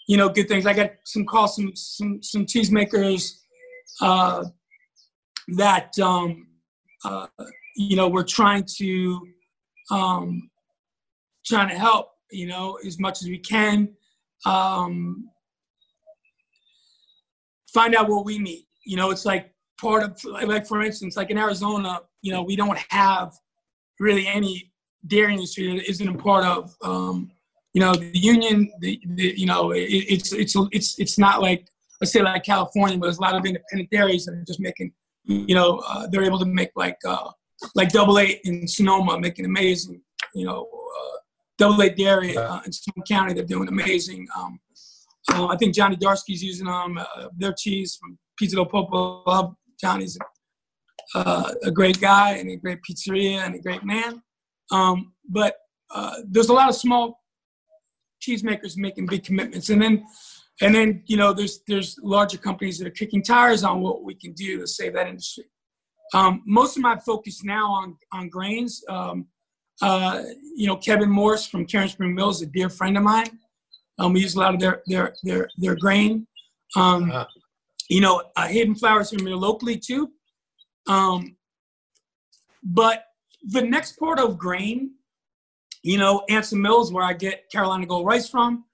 [0.08, 0.66] you know, good things.
[0.66, 3.38] I got some calls some some some cheesemakers
[4.00, 4.44] uh,
[5.56, 6.46] that um,
[7.04, 7.26] uh,
[7.76, 9.28] you know we're trying to
[9.90, 10.50] um,
[11.50, 13.90] trying to help, you know, as much as we can.
[14.46, 15.28] Um,
[17.72, 18.66] find out what we need.
[18.84, 22.56] You know, it's like part of like for instance, like in Arizona, you know, we
[22.56, 23.34] don't have
[23.98, 24.72] really any
[25.06, 26.74] dairy industry that isn't a part of.
[26.82, 27.30] Um,
[27.72, 28.72] you know, the union.
[28.80, 31.68] The, the you know, it, it's it's it's it's not like
[32.00, 34.92] let's say like California, but there's a lot of independent dairies that are just making.
[35.24, 37.30] You know, uh, they're able to make like uh,
[37.74, 40.00] like Double Eight in Sonoma, making amazing.
[40.34, 41.16] You know, uh,
[41.60, 44.26] Double Eight Dairy uh, in Sonoma County, they're doing amazing.
[44.34, 44.58] Um,
[45.30, 49.22] uh, I think Johnny Darsky's using um, uh, their cheese from Pizza del.
[49.26, 50.16] Love Johnny's
[51.14, 54.22] uh, a great guy and a great pizzeria and a great man.
[54.72, 55.54] Um, but
[55.94, 57.20] uh, there's a lot of small
[58.26, 60.04] cheesemakers making big commitments, and then
[60.62, 64.14] and then you know there's there's larger companies that are kicking tires on what we
[64.14, 65.44] can do to save that industry.
[66.14, 68.82] Um, most of my focus now on on grains.
[68.88, 69.26] Um,
[69.82, 70.22] uh,
[70.56, 73.38] you know, Kevin Morse from Cairnspring Mills, a dear friend of mine.
[73.98, 76.26] Um, we use a lot of their their their their grain.
[76.76, 77.26] Um, uh-huh.
[77.88, 80.10] You know, uh, Hayden Flowers from here locally too.
[80.88, 81.36] Um,
[82.62, 83.04] but
[83.42, 84.92] the next part of grain,
[85.82, 88.64] you know, Anson Mills, where I get Carolina Gold rice from.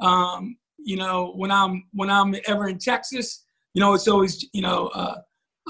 [0.00, 3.44] Um, you know, when I'm when I'm ever in Texas,
[3.74, 5.16] you know, it's always you know uh,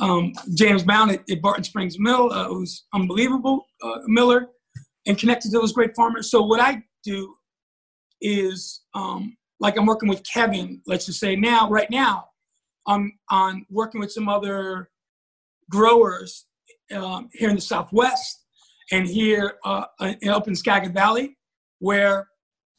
[0.01, 4.49] um, James Brown at, at, Barton Springs Mill, uh, who's unbelievable uh, miller,
[5.07, 6.31] and connected to those great farmers.
[6.31, 7.35] So what I do
[8.21, 10.81] is um, like I'm working with Kevin.
[10.87, 12.27] Let's just say now, right now,
[12.87, 14.91] I'm on working with some other
[15.71, 16.47] growers
[16.95, 18.45] um, here in the Southwest
[18.91, 19.85] and here uh,
[20.29, 21.37] up in Skagit Valley,
[21.79, 22.29] where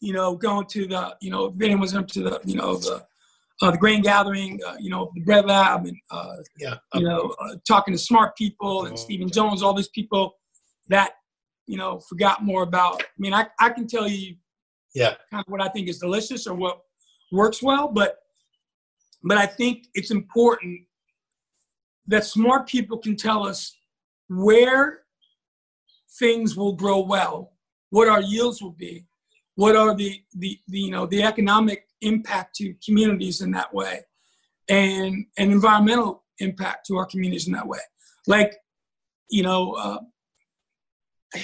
[0.02, 3.06] you know going to the you know if anyone's up to the you know the
[3.62, 7.34] uh, the grain gathering, uh, you know the bread lab, and uh, yeah, you know
[7.40, 10.36] uh, talking to smart people and oh, Stephen Jones, all these people
[10.90, 11.14] that
[11.68, 13.02] you know forgot more about.
[13.02, 14.36] I mean, I I can tell you
[14.94, 16.82] yeah kind of what i think is delicious or what
[17.32, 18.20] works well but
[19.24, 20.82] but i think it's important
[22.08, 23.76] that smart people can tell us
[24.30, 25.02] where
[26.20, 27.54] things will grow well
[27.90, 29.06] what our yields will be
[29.56, 34.02] what are the, the, the you know the economic impact to communities in that way
[34.70, 37.80] and an environmental impact to our communities in that way
[38.28, 38.56] like
[39.30, 40.00] you know uh,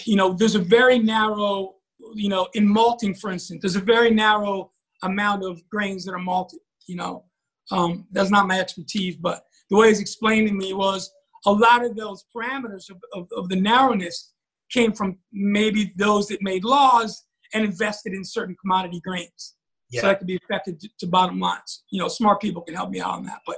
[0.03, 1.75] you know there's a very narrow
[2.13, 4.71] you know, in malting, for instance, there's a very narrow
[5.03, 6.59] amount of grains that are malted.
[6.87, 7.25] You know,
[7.71, 11.11] um, that's not my expertise, but the way he's explaining to me was
[11.45, 14.33] a lot of those parameters of, of, of the narrowness
[14.71, 19.55] came from maybe those that made laws and invested in certain commodity grains.
[19.89, 20.01] Yeah.
[20.01, 21.83] So that could be affected to, to, bottom lines.
[21.91, 23.39] You know, smart people can help me out on that.
[23.47, 23.57] But,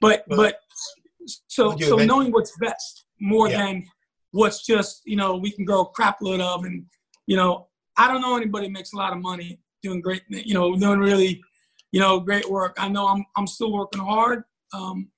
[0.00, 0.60] but, well, but,
[1.48, 3.58] so so knowing what's best more yeah.
[3.58, 3.84] than
[4.32, 6.84] what's just you know we can grow a crap load of and
[7.26, 7.68] you know
[7.98, 11.42] I don't know anybody makes a lot of money doing great, you know, doing really,
[11.92, 12.76] you know, great work.
[12.78, 15.08] I know I'm I'm still working hard um,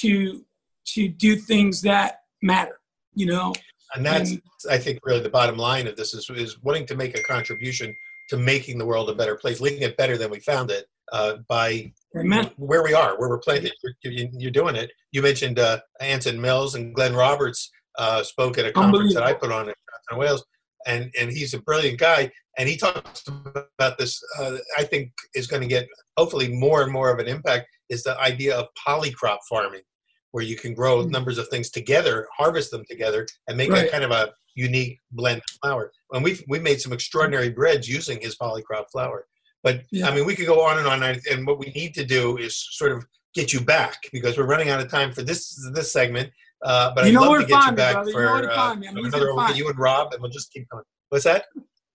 [0.00, 0.44] to
[0.86, 2.78] to do things that matter,
[3.14, 3.54] you know.
[3.94, 6.96] And that's and, I think really the bottom line of this is is wanting to
[6.96, 7.94] make a contribution
[8.30, 11.36] to making the world a better place, leaving it better than we found it uh,
[11.48, 12.50] by Amen.
[12.56, 13.72] where we are, where we're planted.
[14.02, 14.90] You're, you're doing it.
[15.12, 19.32] You mentioned uh, Anson Mills and Glenn Roberts uh, spoke at a conference that I
[19.32, 20.44] put on in Wales
[20.86, 22.30] and and he's a brilliant guy.
[22.56, 24.22] And he talks about this.
[24.38, 27.68] Uh, I think is going to get hopefully more and more of an impact.
[27.88, 29.82] Is the idea of polycrop farming,
[30.30, 31.10] where you can grow mm-hmm.
[31.10, 33.86] numbers of things together, harvest them together, and make right.
[33.86, 35.92] a kind of a unique blend of flour.
[36.12, 39.26] And we've we made some extraordinary breads using his polycrop flour.
[39.62, 40.08] But yeah.
[40.08, 41.02] I mean, we could go on and on.
[41.02, 44.68] And what we need to do is sort of get you back because we're running
[44.68, 46.30] out of time for this this segment.
[46.64, 49.34] Uh, but you I'd love to get you back me, for you know uh, another.
[49.34, 50.82] We'll get you and Rob, and we'll just keep going.
[51.10, 51.44] What's that?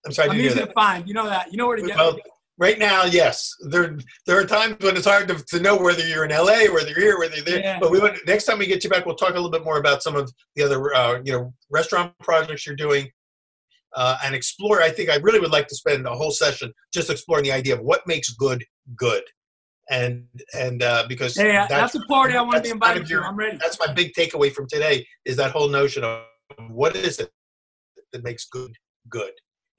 [0.06, 0.30] I'm sorry.
[0.30, 1.08] I'm easy to find.
[1.08, 1.52] You know that.
[1.52, 1.98] You know where to get.
[1.98, 2.22] Well, me.
[2.60, 3.52] right now, yes.
[3.70, 3.98] There
[4.28, 7.00] there are times when it's hard to, to know whether you're in LA, whether you're
[7.00, 7.60] here, whether you're there.
[7.60, 7.80] Yeah.
[7.80, 9.80] But we want, next time we get you back, we'll talk a little bit more
[9.80, 13.10] about some of the other uh, you know restaurant projects you're doing.
[13.96, 14.84] Uh, and explore.
[14.84, 17.74] I think I really would like to spend a whole session just exploring the idea
[17.74, 18.64] of what makes good
[18.96, 19.24] good
[19.90, 23.22] and and uh, because hey, that's, that's a party I want to be invited to.
[23.22, 23.58] I'm ready.
[23.58, 26.22] That's my big takeaway from today is that whole notion of
[26.70, 27.32] what is it
[28.14, 28.72] that makes good
[29.10, 29.32] good,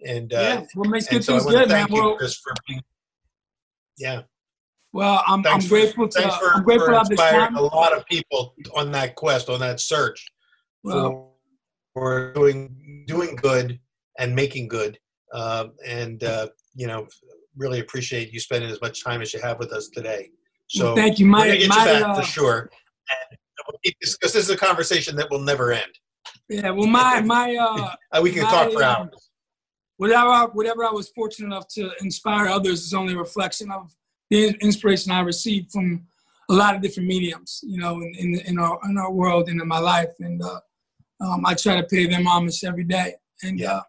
[0.05, 1.87] and uh, yeah, what makes good so things good, man.
[1.91, 2.19] Well,
[2.67, 2.83] being,
[3.99, 4.23] yeah.
[4.93, 8.55] Well, I'm, I'm grateful to thanks for, I'm grateful for inspiring a lot of people
[8.75, 10.27] on that quest, on that search
[10.83, 11.37] well,
[11.95, 13.79] for, for doing doing good
[14.19, 14.99] and making good,
[15.33, 17.07] uh, and uh, you know
[17.61, 20.31] really appreciate you spending as much time as you have with us today.
[20.69, 21.51] So well, thank you, Mike.
[21.51, 22.71] We're get my, you back uh, for sure.
[23.85, 25.93] Because this, is a conversation that will never end.
[26.49, 29.31] Yeah, well, my my uh, we can my, talk for hours.
[29.99, 33.95] Whatever, whatever I was fortunate enough to inspire others is only a reflection of
[34.31, 36.07] the inspiration I received from
[36.49, 39.61] a lot of different mediums, you know, in, in, in our in our world and
[39.61, 40.61] in my life, and uh,
[41.21, 43.15] um, I try to pay them homage every day.
[43.43, 43.81] And Yeah.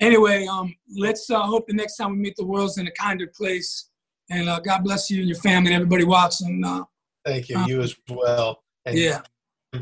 [0.00, 3.26] Anyway, um, let's uh, hope the next time we meet, the world's in a kinder
[3.26, 3.90] place.
[4.30, 6.62] And uh, God bless you and your family and everybody watching.
[6.64, 6.84] Uh,
[7.24, 7.58] Thank you.
[7.58, 8.62] Uh, You as well.
[8.86, 9.20] And yeah,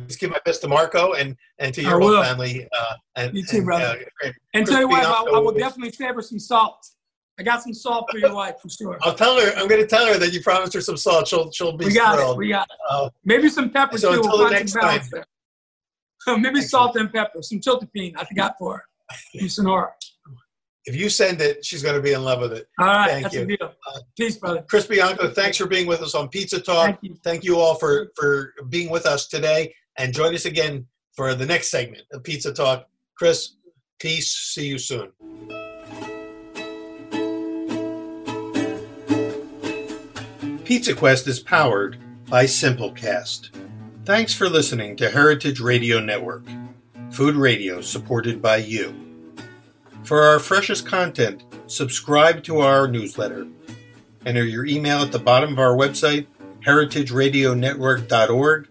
[0.08, 2.66] Just give my best to Marco and and to your whole family.
[2.76, 3.84] Uh, and You too, and, brother.
[3.84, 6.84] uh, and and tell you what, I, I will definitely favor some salt.
[7.38, 8.98] I got some salt for your wife for sure.
[9.02, 9.52] I'll tell her.
[9.56, 11.28] I'm going to tell her that you promised her some salt.
[11.28, 12.36] She'll she'll be We got it.
[12.36, 13.12] We got it.
[13.24, 14.16] Maybe some pepper So too.
[14.16, 14.72] until We'll the next
[15.12, 15.24] there.
[16.38, 17.42] Maybe salt and pepper.
[17.42, 18.14] Some chiltepin.
[18.16, 19.48] I forgot for her.
[19.48, 19.92] Sonora.
[20.88, 22.66] If you send it, she's going to be in love with it.
[22.78, 23.42] All right, Thank that's you.
[23.42, 23.58] a deal.
[23.60, 24.64] Uh, peace, brother.
[24.68, 26.86] Chris Bianco, thanks for being with us on Pizza Talk.
[26.86, 27.14] Thank you.
[27.22, 31.44] Thank you all for for being with us today, and join us again for the
[31.44, 32.88] next segment of Pizza Talk.
[33.16, 33.56] Chris,
[34.00, 34.32] peace.
[34.32, 35.12] See you soon.
[40.64, 43.50] Pizza Quest is powered by Simplecast.
[44.06, 46.44] Thanks for listening to Heritage Radio Network,
[47.10, 49.07] food radio supported by you.
[50.08, 53.46] For our freshest content, subscribe to our newsletter.
[54.24, 56.26] Enter your email at the bottom of our website,
[56.64, 58.68] heritageradionetwork.org,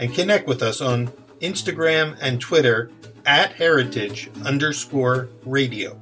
[0.00, 1.08] and connect with us on
[1.42, 2.90] Instagram and Twitter
[3.26, 6.00] at heritage underscore radio.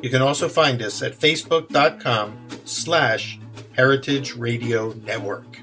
[0.00, 3.40] You can also find us at facebook.com slash
[3.72, 5.58] heritage radio network.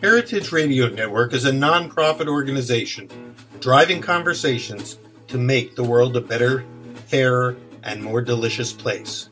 [0.00, 3.10] Heritage Radio Network is a nonprofit organization
[3.58, 6.64] driving conversations to make the world a better,
[7.06, 9.28] fairer, and more delicious place.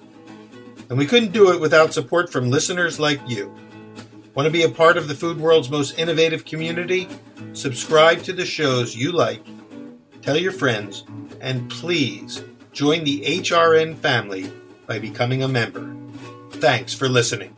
[0.89, 3.55] And we couldn't do it without support from listeners like you.
[4.35, 7.09] Want to be a part of the food world's most innovative community?
[7.53, 9.45] Subscribe to the shows you like,
[10.23, 11.05] tell your friends,
[11.41, 14.53] and please join the HRN family
[14.87, 15.95] by becoming a member.
[16.51, 17.55] Thanks for listening.